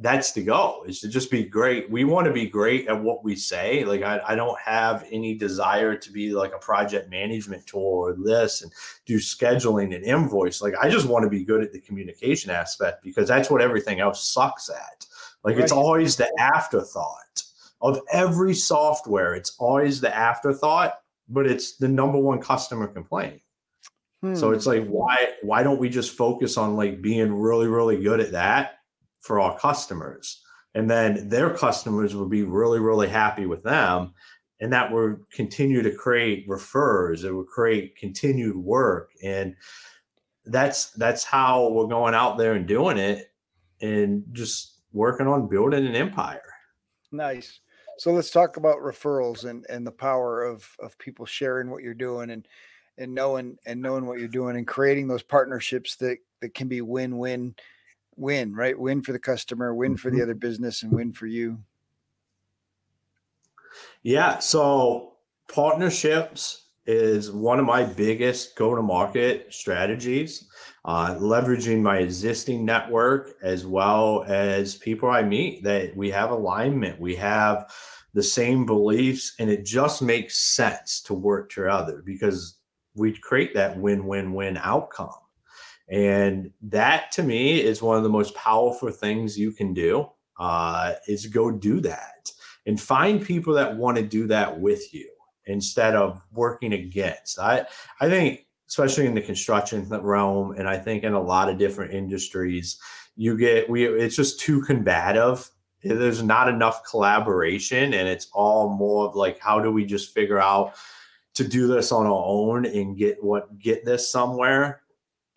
that's 0.00 0.30
the 0.32 0.44
goal 0.44 0.84
is 0.84 1.00
to 1.00 1.08
just 1.08 1.28
be 1.28 1.42
great. 1.42 1.90
We 1.90 2.04
want 2.04 2.26
to 2.28 2.32
be 2.32 2.46
great 2.46 2.86
at 2.86 3.02
what 3.02 3.24
we 3.24 3.34
say. 3.34 3.84
Like 3.84 4.02
I, 4.02 4.20
I, 4.28 4.34
don't 4.36 4.58
have 4.60 5.04
any 5.10 5.34
desire 5.34 5.96
to 5.96 6.12
be 6.12 6.30
like 6.30 6.52
a 6.54 6.58
project 6.58 7.10
management 7.10 7.66
tool 7.66 7.82
or 7.82 8.14
this 8.16 8.62
and 8.62 8.72
do 9.06 9.16
scheduling 9.16 9.96
and 9.96 10.04
invoice. 10.04 10.62
Like 10.62 10.74
I 10.80 10.88
just 10.88 11.08
want 11.08 11.24
to 11.24 11.28
be 11.28 11.44
good 11.44 11.62
at 11.62 11.72
the 11.72 11.80
communication 11.80 12.52
aspect 12.52 13.02
because 13.02 13.26
that's 13.26 13.50
what 13.50 13.60
everything 13.60 13.98
else 13.98 14.24
sucks 14.28 14.70
at. 14.70 15.04
Like 15.42 15.56
right. 15.56 15.64
it's 15.64 15.72
always 15.72 16.14
the 16.14 16.32
afterthought 16.38 17.42
of 17.80 18.00
every 18.12 18.54
software. 18.54 19.34
It's 19.34 19.56
always 19.58 20.00
the 20.00 20.14
afterthought, 20.14 20.94
but 21.28 21.46
it's 21.46 21.76
the 21.76 21.88
number 21.88 22.18
one 22.18 22.40
customer 22.40 22.86
complaint. 22.86 23.42
Hmm. 24.22 24.36
So 24.36 24.52
it's 24.52 24.66
like 24.66 24.86
why 24.86 25.32
why 25.42 25.64
don't 25.64 25.80
we 25.80 25.88
just 25.88 26.16
focus 26.16 26.56
on 26.56 26.76
like 26.76 27.02
being 27.02 27.32
really 27.32 27.66
really 27.66 28.00
good 28.00 28.20
at 28.20 28.32
that 28.32 28.77
for 29.28 29.38
our 29.38 29.56
customers. 29.58 30.42
And 30.74 30.90
then 30.90 31.28
their 31.28 31.50
customers 31.50 32.16
will 32.16 32.28
be 32.28 32.42
really, 32.42 32.80
really 32.80 33.08
happy 33.08 33.44
with 33.44 33.62
them. 33.62 34.14
And 34.60 34.72
that 34.72 34.90
will 34.90 35.18
continue 35.30 35.82
to 35.82 35.94
create 35.94 36.48
refers, 36.48 37.22
it 37.22 37.32
will 37.32 37.44
create 37.44 37.96
continued 37.96 38.56
work. 38.56 39.10
And 39.22 39.54
that's 40.46 40.90
that's 40.92 41.24
how 41.24 41.68
we're 41.68 41.86
going 41.86 42.14
out 42.14 42.38
there 42.38 42.54
and 42.54 42.66
doing 42.66 42.96
it 42.96 43.30
and 43.82 44.24
just 44.32 44.78
working 44.92 45.26
on 45.26 45.46
building 45.46 45.86
an 45.86 45.94
empire. 45.94 46.40
Nice. 47.12 47.60
So 47.98 48.12
let's 48.12 48.30
talk 48.30 48.56
about 48.56 48.78
referrals 48.78 49.44
and, 49.44 49.66
and 49.68 49.86
the 49.86 49.92
power 49.92 50.42
of 50.42 50.66
of 50.80 50.98
people 50.98 51.26
sharing 51.26 51.70
what 51.70 51.82
you're 51.82 51.94
doing 51.94 52.30
and 52.30 52.48
and 52.96 53.14
knowing 53.14 53.58
and 53.66 53.80
knowing 53.80 54.06
what 54.06 54.18
you're 54.18 54.26
doing 54.26 54.56
and 54.56 54.66
creating 54.66 55.06
those 55.06 55.22
partnerships 55.22 55.96
that 55.96 56.18
that 56.40 56.54
can 56.54 56.66
be 56.66 56.80
win-win 56.80 57.54
win, 58.18 58.54
right? 58.54 58.78
Win 58.78 59.02
for 59.02 59.12
the 59.12 59.18
customer, 59.18 59.74
win 59.74 59.96
for 59.96 60.10
the 60.10 60.16
mm-hmm. 60.16 60.24
other 60.24 60.34
business, 60.34 60.82
and 60.82 60.92
win 60.92 61.12
for 61.12 61.26
you. 61.26 61.58
Yeah. 64.02 64.38
So 64.38 65.14
partnerships 65.52 66.66
is 66.86 67.30
one 67.30 67.58
of 67.58 67.66
my 67.66 67.84
biggest 67.84 68.56
go 68.56 68.74
to 68.74 68.82
market 68.82 69.52
strategies, 69.52 70.48
uh, 70.86 71.14
leveraging 71.16 71.82
my 71.82 71.98
existing 71.98 72.64
network 72.64 73.34
as 73.42 73.66
well 73.66 74.24
as 74.26 74.76
people 74.76 75.10
I 75.10 75.22
meet 75.22 75.62
that 75.64 75.94
we 75.94 76.10
have 76.10 76.30
alignment, 76.30 76.98
we 76.98 77.14
have 77.16 77.70
the 78.14 78.22
same 78.22 78.64
beliefs, 78.64 79.34
and 79.38 79.50
it 79.50 79.66
just 79.66 80.00
makes 80.00 80.38
sense 80.38 81.02
to 81.02 81.14
work 81.14 81.50
together 81.50 82.02
because 82.06 82.56
we 82.94 83.12
create 83.12 83.54
that 83.54 83.78
win 83.78 84.06
win 84.06 84.32
win 84.32 84.56
outcome. 84.56 85.10
And 85.90 86.50
that 86.62 87.12
to 87.12 87.22
me 87.22 87.60
is 87.60 87.80
one 87.82 87.96
of 87.96 88.02
the 88.02 88.08
most 88.08 88.34
powerful 88.34 88.90
things 88.90 89.38
you 89.38 89.52
can 89.52 89.72
do 89.72 90.08
uh, 90.38 90.94
is 91.06 91.26
go 91.26 91.50
do 91.50 91.80
that 91.80 92.30
and 92.66 92.80
find 92.80 93.24
people 93.24 93.54
that 93.54 93.76
want 93.76 93.96
to 93.96 94.02
do 94.02 94.26
that 94.26 94.60
with 94.60 94.92
you 94.92 95.08
instead 95.46 95.94
of 95.94 96.22
working 96.32 96.74
against. 96.74 97.38
I, 97.38 97.66
I 98.00 98.08
think, 98.08 98.46
especially 98.68 99.06
in 99.06 99.14
the 99.14 99.22
construction 99.22 99.88
realm, 99.88 100.52
and 100.52 100.68
I 100.68 100.76
think 100.76 101.02
in 101.02 101.14
a 101.14 101.20
lot 101.20 101.48
of 101.48 101.58
different 101.58 101.94
industries, 101.94 102.78
you 103.16 103.38
get, 103.38 103.68
we, 103.70 103.86
it's 103.86 104.14
just 104.14 104.38
too 104.38 104.60
combative. 104.60 105.50
There's 105.82 106.22
not 106.22 106.48
enough 106.48 106.82
collaboration 106.84 107.94
and 107.94 108.06
it's 108.06 108.28
all 108.34 108.68
more 108.68 109.08
of 109.08 109.16
like, 109.16 109.40
how 109.40 109.60
do 109.60 109.72
we 109.72 109.86
just 109.86 110.12
figure 110.12 110.38
out 110.38 110.74
to 111.34 111.48
do 111.48 111.66
this 111.66 111.92
on 111.92 112.04
our 112.04 112.24
own 112.26 112.66
and 112.66 112.96
get 112.96 113.22
what, 113.24 113.58
get 113.58 113.86
this 113.86 114.10
somewhere 114.10 114.82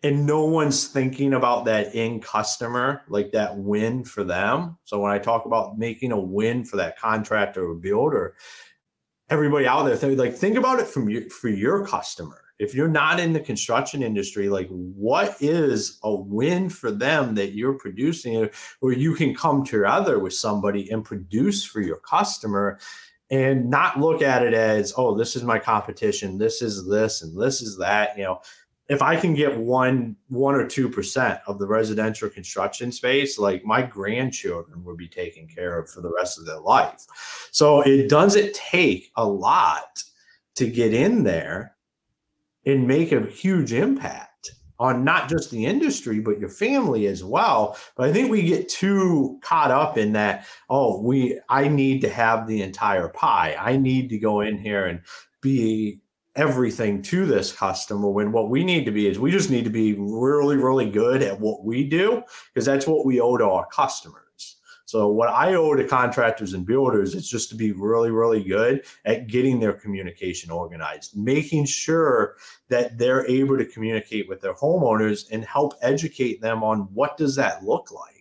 and 0.02 0.26
no 0.26 0.44
one's 0.44 0.88
thinking 0.88 1.34
about 1.34 1.64
that 1.66 1.94
end 1.94 2.22
customer, 2.22 3.02
like 3.08 3.32
that 3.32 3.56
win 3.56 4.04
for 4.04 4.24
them. 4.24 4.78
So 4.84 4.98
when 4.98 5.12
I 5.12 5.18
talk 5.18 5.46
about 5.46 5.78
making 5.78 6.12
a 6.12 6.20
win 6.20 6.64
for 6.64 6.76
that 6.78 6.98
contractor 6.98 7.64
or 7.64 7.74
builder, 7.74 8.34
everybody 9.30 9.66
out 9.66 9.84
there, 9.84 9.96
think, 9.96 10.18
like 10.18 10.34
think 10.34 10.56
about 10.56 10.80
it 10.80 10.88
from 10.88 11.08
your 11.08 11.30
for 11.30 11.48
your 11.48 11.86
customer. 11.86 12.38
If 12.58 12.74
you're 12.74 12.86
not 12.86 13.18
in 13.18 13.32
the 13.32 13.40
construction 13.40 14.02
industry, 14.02 14.48
like 14.48 14.68
what 14.68 15.36
is 15.40 15.98
a 16.04 16.14
win 16.14 16.68
for 16.68 16.92
them 16.92 17.34
that 17.34 17.54
you're 17.54 17.78
producing, 17.78 18.48
or 18.80 18.92
you 18.92 19.14
can 19.14 19.34
come 19.34 19.64
together 19.64 20.18
with 20.18 20.34
somebody 20.34 20.88
and 20.90 21.04
produce 21.04 21.64
for 21.64 21.80
your 21.80 21.96
customer, 21.96 22.78
and 23.30 23.70
not 23.70 23.98
look 23.98 24.22
at 24.22 24.42
it 24.42 24.52
as, 24.52 24.92
oh, 24.96 25.16
this 25.16 25.34
is 25.34 25.42
my 25.42 25.58
competition, 25.58 26.38
this 26.38 26.60
is 26.60 26.86
this, 26.86 27.22
and 27.22 27.40
this 27.40 27.62
is 27.62 27.78
that. 27.78 28.16
You 28.16 28.24
know, 28.24 28.42
if 28.92 29.00
I 29.00 29.16
can 29.16 29.32
get 29.32 29.56
one 29.56 30.16
one 30.28 30.54
or 30.54 30.66
two 30.66 30.86
percent 30.86 31.40
of 31.46 31.58
the 31.58 31.66
residential 31.66 32.28
construction 32.28 32.92
space, 32.92 33.38
like 33.38 33.64
my 33.64 33.80
grandchildren 33.80 34.84
would 34.84 34.98
be 34.98 35.08
taken 35.08 35.48
care 35.48 35.78
of 35.78 35.88
for 35.88 36.02
the 36.02 36.12
rest 36.12 36.38
of 36.38 36.44
their 36.44 36.60
life. 36.60 37.06
So 37.52 37.80
it 37.80 38.10
doesn't 38.10 38.54
take 38.54 39.10
a 39.16 39.26
lot 39.26 40.04
to 40.56 40.68
get 40.68 40.92
in 40.92 41.24
there 41.24 41.74
and 42.66 42.86
make 42.86 43.12
a 43.12 43.22
huge 43.22 43.72
impact 43.72 44.52
on 44.78 45.04
not 45.04 45.30
just 45.30 45.50
the 45.50 45.64
industry 45.64 46.20
but 46.20 46.38
your 46.38 46.48
family 46.48 47.06
as 47.06 47.22
well 47.22 47.76
but 47.96 48.08
i 48.08 48.12
think 48.12 48.30
we 48.30 48.42
get 48.42 48.68
too 48.68 49.38
caught 49.42 49.70
up 49.70 49.96
in 49.96 50.12
that 50.12 50.46
oh 50.70 51.00
we 51.00 51.38
i 51.48 51.68
need 51.68 52.00
to 52.00 52.08
have 52.08 52.46
the 52.46 52.62
entire 52.62 53.08
pie 53.08 53.54
i 53.60 53.76
need 53.76 54.08
to 54.08 54.18
go 54.18 54.40
in 54.40 54.58
here 54.58 54.86
and 54.86 55.00
be 55.40 56.00
everything 56.36 57.02
to 57.02 57.26
this 57.26 57.52
customer 57.52 58.08
when 58.08 58.32
what 58.32 58.48
we 58.48 58.64
need 58.64 58.84
to 58.86 58.90
be 58.90 59.06
is 59.06 59.18
we 59.18 59.30
just 59.30 59.50
need 59.50 59.64
to 59.64 59.70
be 59.70 59.94
really 59.94 60.56
really 60.56 60.88
good 60.88 61.22
at 61.22 61.38
what 61.38 61.64
we 61.64 61.84
do 61.84 62.22
because 62.52 62.64
that's 62.64 62.86
what 62.86 63.04
we 63.04 63.20
owe 63.20 63.36
to 63.36 63.44
our 63.44 63.66
customers. 63.66 64.18
So 64.86 65.08
what 65.08 65.28
i 65.28 65.54
owe 65.54 65.74
to 65.74 65.86
contractors 65.86 66.52
and 66.54 66.66
builders 66.66 67.14
is 67.14 67.28
just 67.28 67.48
to 67.50 67.54
be 67.54 67.72
really 67.72 68.10
really 68.10 68.42
good 68.42 68.84
at 69.04 69.26
getting 69.26 69.58
their 69.58 69.72
communication 69.72 70.50
organized 70.50 71.16
making 71.16 71.66
sure 71.66 72.36
that 72.68 72.98
they're 72.98 73.26
able 73.26 73.56
to 73.56 73.64
communicate 73.64 74.28
with 74.28 74.40
their 74.40 74.54
homeowners 74.54 75.30
and 75.30 75.44
help 75.44 75.74
educate 75.82 76.40
them 76.40 76.62
on 76.62 76.80
what 76.94 77.16
does 77.16 77.34
that 77.36 77.64
look 77.64 77.90
like 77.90 78.11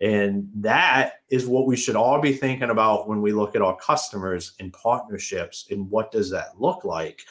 and 0.00 0.48
that 0.56 1.14
is 1.28 1.46
what 1.46 1.66
we 1.66 1.76
should 1.76 1.96
all 1.96 2.20
be 2.20 2.32
thinking 2.32 2.70
about 2.70 3.08
when 3.08 3.20
we 3.20 3.32
look 3.32 3.54
at 3.54 3.62
our 3.62 3.76
customers 3.76 4.54
and 4.58 4.72
partnerships 4.72 5.66
and 5.70 5.90
what 5.90 6.10
does 6.10 6.30
that 6.30 6.58
look 6.58 6.84
like? 6.84 7.22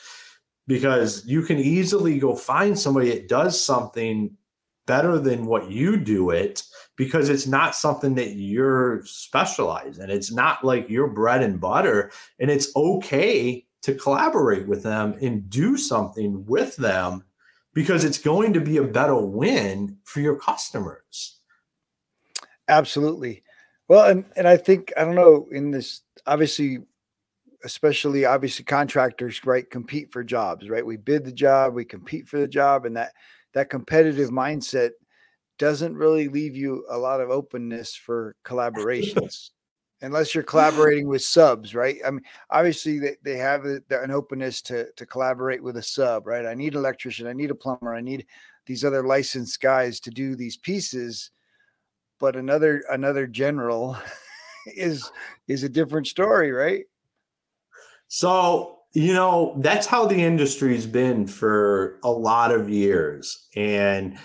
Because 0.68 1.26
you 1.26 1.42
can 1.42 1.58
easily 1.58 2.20
go 2.20 2.36
find 2.36 2.78
somebody 2.78 3.10
that 3.10 3.28
does 3.28 3.60
something 3.60 4.38
better 4.86 5.18
than 5.20 5.46
what 5.46 5.72
you 5.72 5.98
do 5.98 6.30
it 6.30 6.64
because 6.96 7.30
it's 7.30 7.48
not 7.48 7.76
something 7.76 8.16
that 8.16 8.36
you're 8.36 9.04
specialized 9.06 10.00
in. 10.00 10.10
It's 10.10 10.32
not 10.32 10.64
like 10.64 10.90
your 10.90 11.08
bread 11.08 11.42
and 11.42 11.60
butter. 11.60 12.12
And 12.40 12.52
it's 12.52 12.76
okay 12.76 13.66
to 13.84 13.94
collaborate 13.96 14.68
with 14.68 14.84
them 14.84 15.16
and 15.22 15.50
do 15.50 15.78
something 15.78 16.46
with 16.46 16.76
them 16.76 17.24
because 17.74 18.04
it's 18.04 18.18
going 18.18 18.54
to 18.54 18.62
be 18.62 18.78
a 18.78 18.84
better 18.84 19.16
win 19.16 19.98
for 20.04 20.22
your 20.22 20.36
customers. 20.36 21.39
Absolutely. 22.70 23.44
Well, 23.88 24.06
and 24.10 24.24
and 24.38 24.48
I 24.48 24.56
think 24.56 24.94
I 24.96 25.04
don't 25.04 25.16
know 25.16 25.48
in 25.52 25.72
this 25.72 26.02
obviously 26.26 26.80
especially 27.66 28.24
obviously 28.26 28.64
contractors 28.64 29.46
right 29.46 29.70
compete 29.70 30.12
for 30.14 30.24
jobs 30.24 30.70
right? 30.70 30.86
We 30.86 30.96
bid 30.98 31.26
the 31.26 31.32
job 31.32 31.74
we 31.74 31.84
compete 31.84 32.28
for 32.28 32.40
the 32.40 32.48
job 32.48 32.86
and 32.86 32.96
that 32.96 33.14
that 33.54 33.70
competitive 33.70 34.30
mindset 34.30 34.92
doesn't 35.58 35.98
really 35.98 36.30
leave 36.30 36.56
you 36.56 36.86
a 36.90 36.98
lot 36.98 37.20
of 37.20 37.32
openness 37.32 37.96
for 37.96 38.36
collaborations 38.46 39.50
unless 40.02 40.34
you're 40.34 40.44
collaborating 40.44 41.08
with 41.10 41.24
subs 41.24 41.76
right? 41.76 41.98
I 42.06 42.12
mean 42.12 42.24
obviously 42.52 43.00
they, 43.00 43.16
they 43.24 43.38
have 43.38 43.66
a, 43.66 43.82
an 43.90 44.12
openness 44.12 44.62
to 44.64 44.92
to 44.94 45.06
collaborate 45.06 45.64
with 45.64 45.78
a 45.78 45.84
sub 45.84 46.28
right? 46.28 46.46
I 46.46 46.54
need 46.54 46.74
an 46.74 46.80
electrician 46.80 47.28
i 47.28 47.34
need 47.34 47.52
a 47.52 47.56
plumber 47.56 47.96
i 47.96 48.02
need 48.02 48.28
these 48.68 48.86
other 48.86 49.04
licensed 49.04 49.60
guys 49.60 50.00
to 50.02 50.12
do 50.12 50.36
these 50.36 50.58
pieces 50.58 51.32
but 52.20 52.36
another 52.36 52.84
another 52.90 53.28
general 53.28 53.98
is 54.66 55.12
is 55.48 55.64
a 55.64 55.70
different 55.70 56.08
story 56.08 56.52
right 56.52 56.86
so, 58.10 58.80
you 58.94 59.14
know, 59.14 59.54
that's 59.60 59.86
how 59.86 60.08
the 60.08 60.18
industry's 60.18 60.88
been 60.88 61.28
for 61.28 62.00
a 62.04 62.10
lot 62.10 62.52
of 62.52 62.70
years. 62.70 63.48
And 63.56 64.18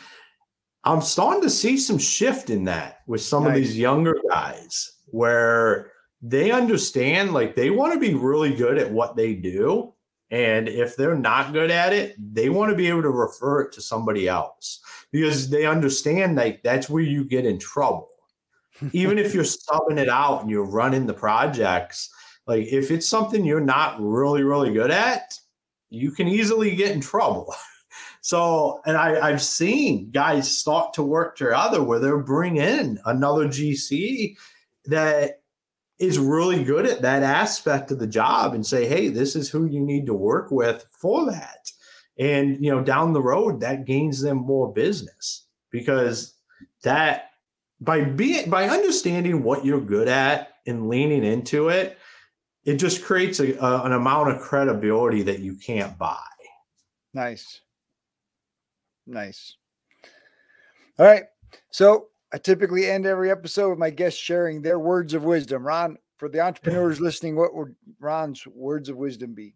I'm 0.84 1.02
starting 1.02 1.42
to 1.42 1.50
see 1.50 1.76
some 1.76 1.98
shift 1.98 2.50
in 2.50 2.64
that 2.64 3.00
with 3.06 3.20
some 3.20 3.44
nice. 3.44 3.50
of 3.50 3.56
these 3.56 3.78
younger 3.78 4.16
guys 4.28 4.90
where 5.06 5.92
they 6.22 6.50
understand 6.50 7.34
like 7.34 7.54
they 7.54 7.68
want 7.68 7.92
to 7.92 8.00
be 8.00 8.14
really 8.14 8.54
good 8.54 8.78
at 8.78 8.90
what 8.90 9.16
they 9.16 9.34
do. 9.34 9.92
And 10.30 10.66
if 10.66 10.96
they're 10.96 11.14
not 11.14 11.52
good 11.52 11.70
at 11.70 11.92
it, 11.92 12.16
they 12.18 12.48
want 12.48 12.70
to 12.70 12.76
be 12.76 12.88
able 12.88 13.02
to 13.02 13.10
refer 13.10 13.60
it 13.60 13.72
to 13.72 13.82
somebody 13.82 14.26
else 14.26 14.80
because 15.14 15.48
they 15.48 15.64
understand 15.64 16.34
like 16.34 16.60
that's 16.64 16.90
where 16.90 17.04
you 17.04 17.24
get 17.24 17.46
in 17.46 17.56
trouble. 17.56 18.08
Even 18.92 19.16
if 19.16 19.32
you're 19.32 19.44
subbing 19.44 19.96
it 19.96 20.08
out 20.08 20.42
and 20.42 20.50
you're 20.50 20.64
running 20.66 21.06
the 21.06 21.14
projects, 21.14 22.12
like 22.48 22.66
if 22.66 22.90
it's 22.90 23.08
something 23.08 23.44
you're 23.44 23.60
not 23.60 23.96
really, 24.00 24.42
really 24.42 24.72
good 24.72 24.90
at, 24.90 25.38
you 25.88 26.10
can 26.10 26.26
easily 26.26 26.74
get 26.74 26.90
in 26.90 27.00
trouble. 27.00 27.54
so, 28.22 28.82
and 28.86 28.96
I, 28.96 29.28
I've 29.28 29.40
seen 29.40 30.10
guys 30.10 30.50
start 30.50 30.94
to 30.94 31.04
work 31.04 31.36
together 31.36 31.80
where 31.80 32.00
they're 32.00 32.18
bring 32.18 32.56
in 32.56 32.98
another 33.06 33.46
GC 33.46 34.36
that 34.86 35.42
is 36.00 36.18
really 36.18 36.64
good 36.64 36.86
at 36.86 37.02
that 37.02 37.22
aspect 37.22 37.92
of 37.92 38.00
the 38.00 38.06
job 38.08 38.52
and 38.52 38.66
say, 38.66 38.88
hey, 38.88 39.10
this 39.10 39.36
is 39.36 39.48
who 39.48 39.66
you 39.66 39.78
need 39.78 40.06
to 40.06 40.14
work 40.14 40.50
with 40.50 40.84
for 40.90 41.30
that. 41.30 41.70
And 42.18 42.64
you 42.64 42.70
know, 42.70 42.82
down 42.82 43.12
the 43.12 43.22
road, 43.22 43.60
that 43.60 43.84
gains 43.84 44.20
them 44.20 44.38
more 44.38 44.72
business 44.72 45.46
because 45.70 46.34
that 46.82 47.30
by 47.80 48.02
being 48.02 48.48
by 48.48 48.68
understanding 48.68 49.42
what 49.42 49.64
you're 49.64 49.80
good 49.80 50.08
at 50.08 50.54
and 50.66 50.88
leaning 50.88 51.24
into 51.24 51.68
it, 51.68 51.98
it 52.64 52.76
just 52.76 53.04
creates 53.04 53.40
a, 53.40 53.54
a, 53.54 53.82
an 53.84 53.92
amount 53.92 54.30
of 54.30 54.40
credibility 54.40 55.22
that 55.22 55.40
you 55.40 55.56
can't 55.56 55.98
buy. 55.98 56.18
Nice. 57.12 57.60
Nice. 59.06 59.56
All 60.98 61.06
right. 61.06 61.24
So 61.70 62.08
I 62.32 62.38
typically 62.38 62.88
end 62.88 63.06
every 63.06 63.30
episode 63.30 63.70
with 63.70 63.78
my 63.78 63.90
guests 63.90 64.18
sharing 64.18 64.62
their 64.62 64.78
words 64.78 65.14
of 65.14 65.24
wisdom. 65.24 65.66
Ron, 65.66 65.98
for 66.16 66.28
the 66.28 66.40
entrepreneurs 66.40 67.00
listening, 67.00 67.36
what 67.36 67.54
would 67.54 67.74
Ron's 68.00 68.46
words 68.46 68.88
of 68.88 68.96
wisdom 68.96 69.34
be? 69.34 69.54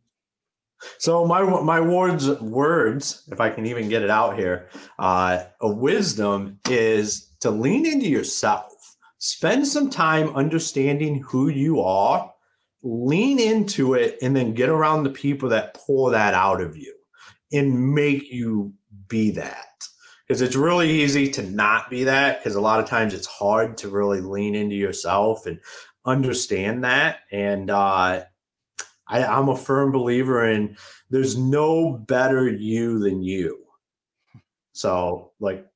So 0.99 1.25
my 1.27 1.43
my 1.43 1.81
words 1.81 2.29
words, 2.41 3.23
if 3.31 3.41
I 3.41 3.51
can 3.51 3.67
even 3.67 3.89
get 3.89 4.03
it 4.03 4.11
out 4.11 4.39
here, 4.39 4.69
uh, 4.99 5.45
a 5.61 5.69
wisdom 5.69 6.61
is 6.69 7.29
to 7.41 7.51
lean 7.51 7.87
into 7.87 8.09
yourself. 8.09 8.97
Spend 9.19 9.67
some 9.67 9.91
time 9.91 10.29
understanding 10.37 11.23
who 11.23 11.49
you 11.49 11.81
are 11.81 12.33
lean 12.83 13.41
into 13.41 13.95
it 13.95 14.19
and 14.23 14.37
then 14.37 14.55
get 14.55 14.69
around 14.69 15.03
the 15.03 15.11
people 15.11 15.49
that 15.49 15.75
pull 15.75 16.11
that 16.11 16.35
out 16.35 16.61
of 16.61 16.77
you 16.77 16.95
and 17.53 17.95
make 17.95 18.31
you 18.31 18.73
be 19.09 19.33
that 19.33 19.67
because 20.27 20.43
it's 20.43 20.55
really 20.55 20.91
easy 21.03 21.31
to 21.31 21.43
not 21.43 21.91
be 21.91 22.05
that 22.05 22.39
because 22.39 22.55
a 22.55 22.61
lot 22.61 22.81
of 22.81 22.87
times 22.87 23.15
it's 23.15 23.27
hard 23.27 23.77
to 23.77 23.89
really 23.89 24.21
lean 24.21 24.55
into 24.55 24.77
yourself 24.77 25.47
and 25.47 25.59
understand 26.05 26.85
that 26.85 27.21
and 27.33 27.71
uh, 27.71 28.23
I, 29.09 29.25
i'm 29.25 29.49
a 29.49 29.57
firm 29.57 29.93
believer 29.93 30.51
in 30.51 30.77
there's 31.11 31.37
no 31.37 31.93
better 31.93 32.49
you 32.49 32.99
than 32.99 33.23
you 33.23 33.65
so 34.73 35.33
like 35.41 35.67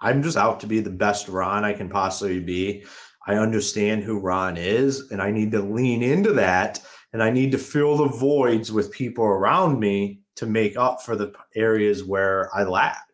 i'm 0.00 0.22
just 0.22 0.36
out 0.36 0.60
to 0.60 0.66
be 0.66 0.80
the 0.80 0.90
best 0.90 1.28
ron 1.28 1.64
i 1.64 1.72
can 1.72 1.88
possibly 1.88 2.40
be 2.40 2.84
I 3.26 3.36
understand 3.36 4.02
who 4.02 4.18
Ron 4.18 4.56
is, 4.56 5.10
and 5.10 5.22
I 5.22 5.30
need 5.30 5.52
to 5.52 5.62
lean 5.62 6.02
into 6.02 6.32
that. 6.34 6.80
And 7.12 7.22
I 7.22 7.30
need 7.30 7.52
to 7.52 7.58
fill 7.58 7.96
the 7.96 8.06
voids 8.06 8.72
with 8.72 8.90
people 8.90 9.24
around 9.24 9.78
me 9.78 10.22
to 10.36 10.46
make 10.46 10.76
up 10.76 11.02
for 11.02 11.14
the 11.14 11.32
areas 11.54 12.02
where 12.02 12.50
I 12.54 12.64
lack. 12.64 13.11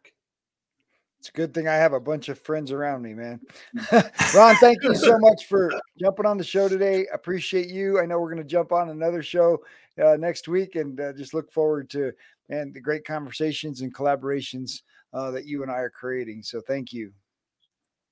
It's 1.28 1.36
a 1.36 1.42
good 1.42 1.52
thing 1.52 1.68
I 1.68 1.74
have 1.74 1.92
a 1.92 2.00
bunch 2.00 2.30
of 2.30 2.38
friends 2.38 2.72
around 2.72 3.02
me, 3.02 3.12
man. 3.12 3.38
Ron, 4.34 4.56
thank 4.56 4.82
you 4.82 4.94
so 4.94 5.18
much 5.18 5.44
for 5.48 5.70
jumping 6.00 6.24
on 6.24 6.38
the 6.38 6.44
show 6.44 6.70
today. 6.70 7.06
Appreciate 7.12 7.68
you. 7.68 8.00
I 8.00 8.06
know 8.06 8.18
we're 8.18 8.32
going 8.32 8.42
to 8.42 8.48
jump 8.48 8.72
on 8.72 8.88
another 8.88 9.22
show 9.22 9.58
uh, 10.02 10.16
next 10.16 10.48
week, 10.48 10.74
and 10.76 10.98
uh, 10.98 11.12
just 11.12 11.34
look 11.34 11.52
forward 11.52 11.90
to 11.90 12.12
and 12.48 12.72
the 12.72 12.80
great 12.80 13.04
conversations 13.04 13.82
and 13.82 13.94
collaborations 13.94 14.80
uh, 15.12 15.30
that 15.32 15.44
you 15.44 15.62
and 15.62 15.70
I 15.70 15.80
are 15.80 15.90
creating. 15.90 16.42
So, 16.42 16.62
thank 16.62 16.94
you. 16.94 17.12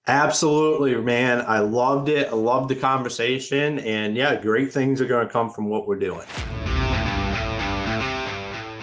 Absolutely, 0.07 0.95
man. 0.97 1.43
I 1.49 1.61
loved 1.61 2.11
it. 2.11 2.29
I 2.29 2.35
loved 2.35 2.69
the 2.69 2.77
conversation. 2.77 3.79
And 3.79 4.15
yeah, 4.15 4.39
great 4.39 4.75
things 4.75 5.01
are 5.01 5.07
going 5.07 5.27
to 5.27 5.33
come 5.33 5.49
from 5.49 5.71
what 5.71 5.89
we're 5.89 5.99
doing. 5.99 6.27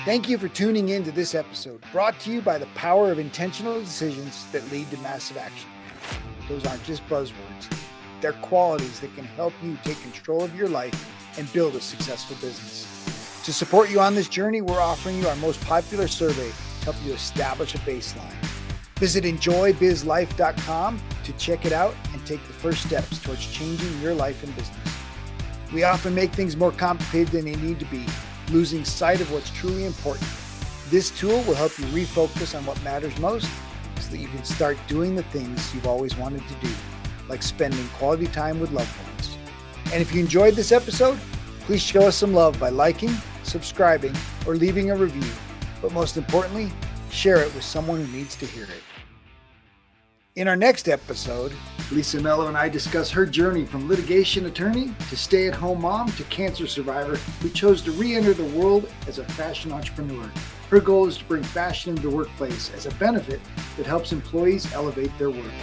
Thank 0.06 0.28
you 0.28 0.38
for 0.38 0.50
tuning 0.50 0.90
in 0.90 1.06
to 1.06 1.12
this 1.14 1.34
episode, 1.34 1.82
brought 1.94 2.20
to 2.20 2.30
you 2.30 2.42
by 2.42 2.58
the 2.58 2.66
power 2.76 3.10
of 3.10 3.20
intentional 3.20 3.80
decisions 3.80 4.52
that 4.52 4.70
lead 4.70 4.92
to 4.92 4.98
massive 4.98 5.38
action. 5.38 5.70
Those 6.50 6.66
aren't 6.66 6.84
just 6.84 7.08
buzzwords, 7.08 7.74
they're 8.20 8.34
qualities 8.34 9.00
that 9.00 9.16
can 9.16 9.24
help 9.24 9.54
you 9.64 9.78
take 9.86 10.02
control 10.02 10.44
of 10.44 10.54
your 10.58 10.68
life 10.68 11.40
and 11.40 11.52
build 11.54 11.76
a 11.76 11.80
successful 11.80 12.36
business. 12.42 12.86
To 13.46 13.54
support 13.54 13.90
you 13.90 14.02
on 14.02 14.14
this 14.14 14.28
journey, 14.28 14.60
we're 14.60 14.82
offering 14.82 15.20
you 15.20 15.28
our 15.30 15.38
most 15.38 15.62
popular 15.62 16.10
survey 16.10 16.52
to 16.52 16.84
help 16.84 16.98
you 17.06 17.14
establish 17.14 17.74
a 17.74 17.78
baseline. 17.80 18.36
Visit 18.98 19.24
enjoybizlife.com 19.24 21.02
to 21.24 21.34
check 21.38 21.66
it 21.66 21.72
out 21.72 21.96
and 22.12 22.26
take 22.28 22.46
the 22.48 22.54
first 22.54 22.86
steps 22.86 23.24
towards 23.24 23.50
changing 23.50 24.02
your 24.02 24.16
life 24.16 24.44
and 24.44 24.54
business. 24.58 24.98
We 25.72 25.84
often 25.84 26.14
make 26.14 26.34
things 26.34 26.58
more 26.58 26.74
complicated 26.74 27.30
than 27.30 27.46
they 27.46 27.56
need 27.56 27.80
to 27.80 27.86
be, 27.86 28.06
losing 28.50 28.86
sight 28.86 29.22
of 29.22 29.32
what's 29.32 29.50
truly 29.52 29.86
important. 29.86 30.28
This 30.90 31.12
tool 31.12 31.42
will 31.44 31.56
help 31.56 31.78
you 31.80 31.86
refocus 31.86 32.58
on 32.58 32.66
what 32.66 32.82
matters 32.84 33.18
most 33.20 33.50
so 34.00 34.12
that 34.12 34.18
you 34.18 34.28
can 34.28 34.44
start 34.44 34.78
doing 34.88 35.16
the 35.16 35.24
things 35.24 35.74
you've 35.74 35.88
always 35.88 36.16
wanted 36.18 36.48
to 36.48 36.54
do, 36.56 36.74
like 37.30 37.42
spending 37.42 37.88
quality 37.90 38.28
time 38.28 38.60
with 38.60 38.72
loved 38.72 38.96
ones. 39.06 39.38
And 39.94 40.02
if 40.02 40.14
you 40.14 40.22
enjoyed 40.22 40.56
this 40.56 40.72
episode, 40.72 41.18
please 41.62 41.82
show 41.82 42.08
us 42.08 42.16
some 42.16 42.34
love 42.34 42.60
by 42.60 42.70
liking, 42.70 43.12
subscribing, 43.44 44.16
or 44.46 44.56
leaving 44.56 44.92
a 44.92 44.96
review. 44.96 45.30
But 45.82 45.94
most 45.94 46.18
importantly, 46.18 46.72
share 47.12 47.38
it 47.38 47.54
with 47.56 47.64
someone 47.64 48.04
who 48.04 48.12
needs 48.12 48.36
to 48.38 48.46
hear 48.46 48.66
it. 48.66 48.93
In 50.36 50.48
our 50.48 50.56
next 50.56 50.90
episode, 50.90 51.54
Lisa 51.92 52.20
Mello 52.20 52.48
and 52.48 52.58
I 52.58 52.68
discuss 52.68 53.12
her 53.12 53.24
journey 53.24 53.66
from 53.66 53.88
litigation 53.88 54.48
attorney 54.48 54.92
to 55.10 55.16
stay 55.16 55.48
at 55.48 55.54
home 55.54 55.82
mom 55.82 56.12
to 56.14 56.24
cancer 56.24 56.66
survivor 56.66 57.18
who 57.18 57.50
chose 57.50 57.84
to 57.84 57.92
re 57.92 58.16
enter 58.16 58.34
the 58.34 58.44
world 58.58 58.92
as 59.06 59.20
a 59.20 59.26
fashion 59.26 59.72
entrepreneur. 59.72 60.28
Her 60.72 60.80
goal 60.80 61.06
is 61.08 61.18
to 61.18 61.26
bring 61.26 61.44
fashion 61.44 61.92
into 61.92 62.10
the 62.10 62.16
workplace 62.16 62.72
as 62.74 62.88
a 62.88 62.96
benefit 62.96 63.42
that 63.78 63.86
helps 63.86 64.12
employees 64.12 64.74
elevate 64.74 65.16
their 65.20 65.30
work. 65.30 65.54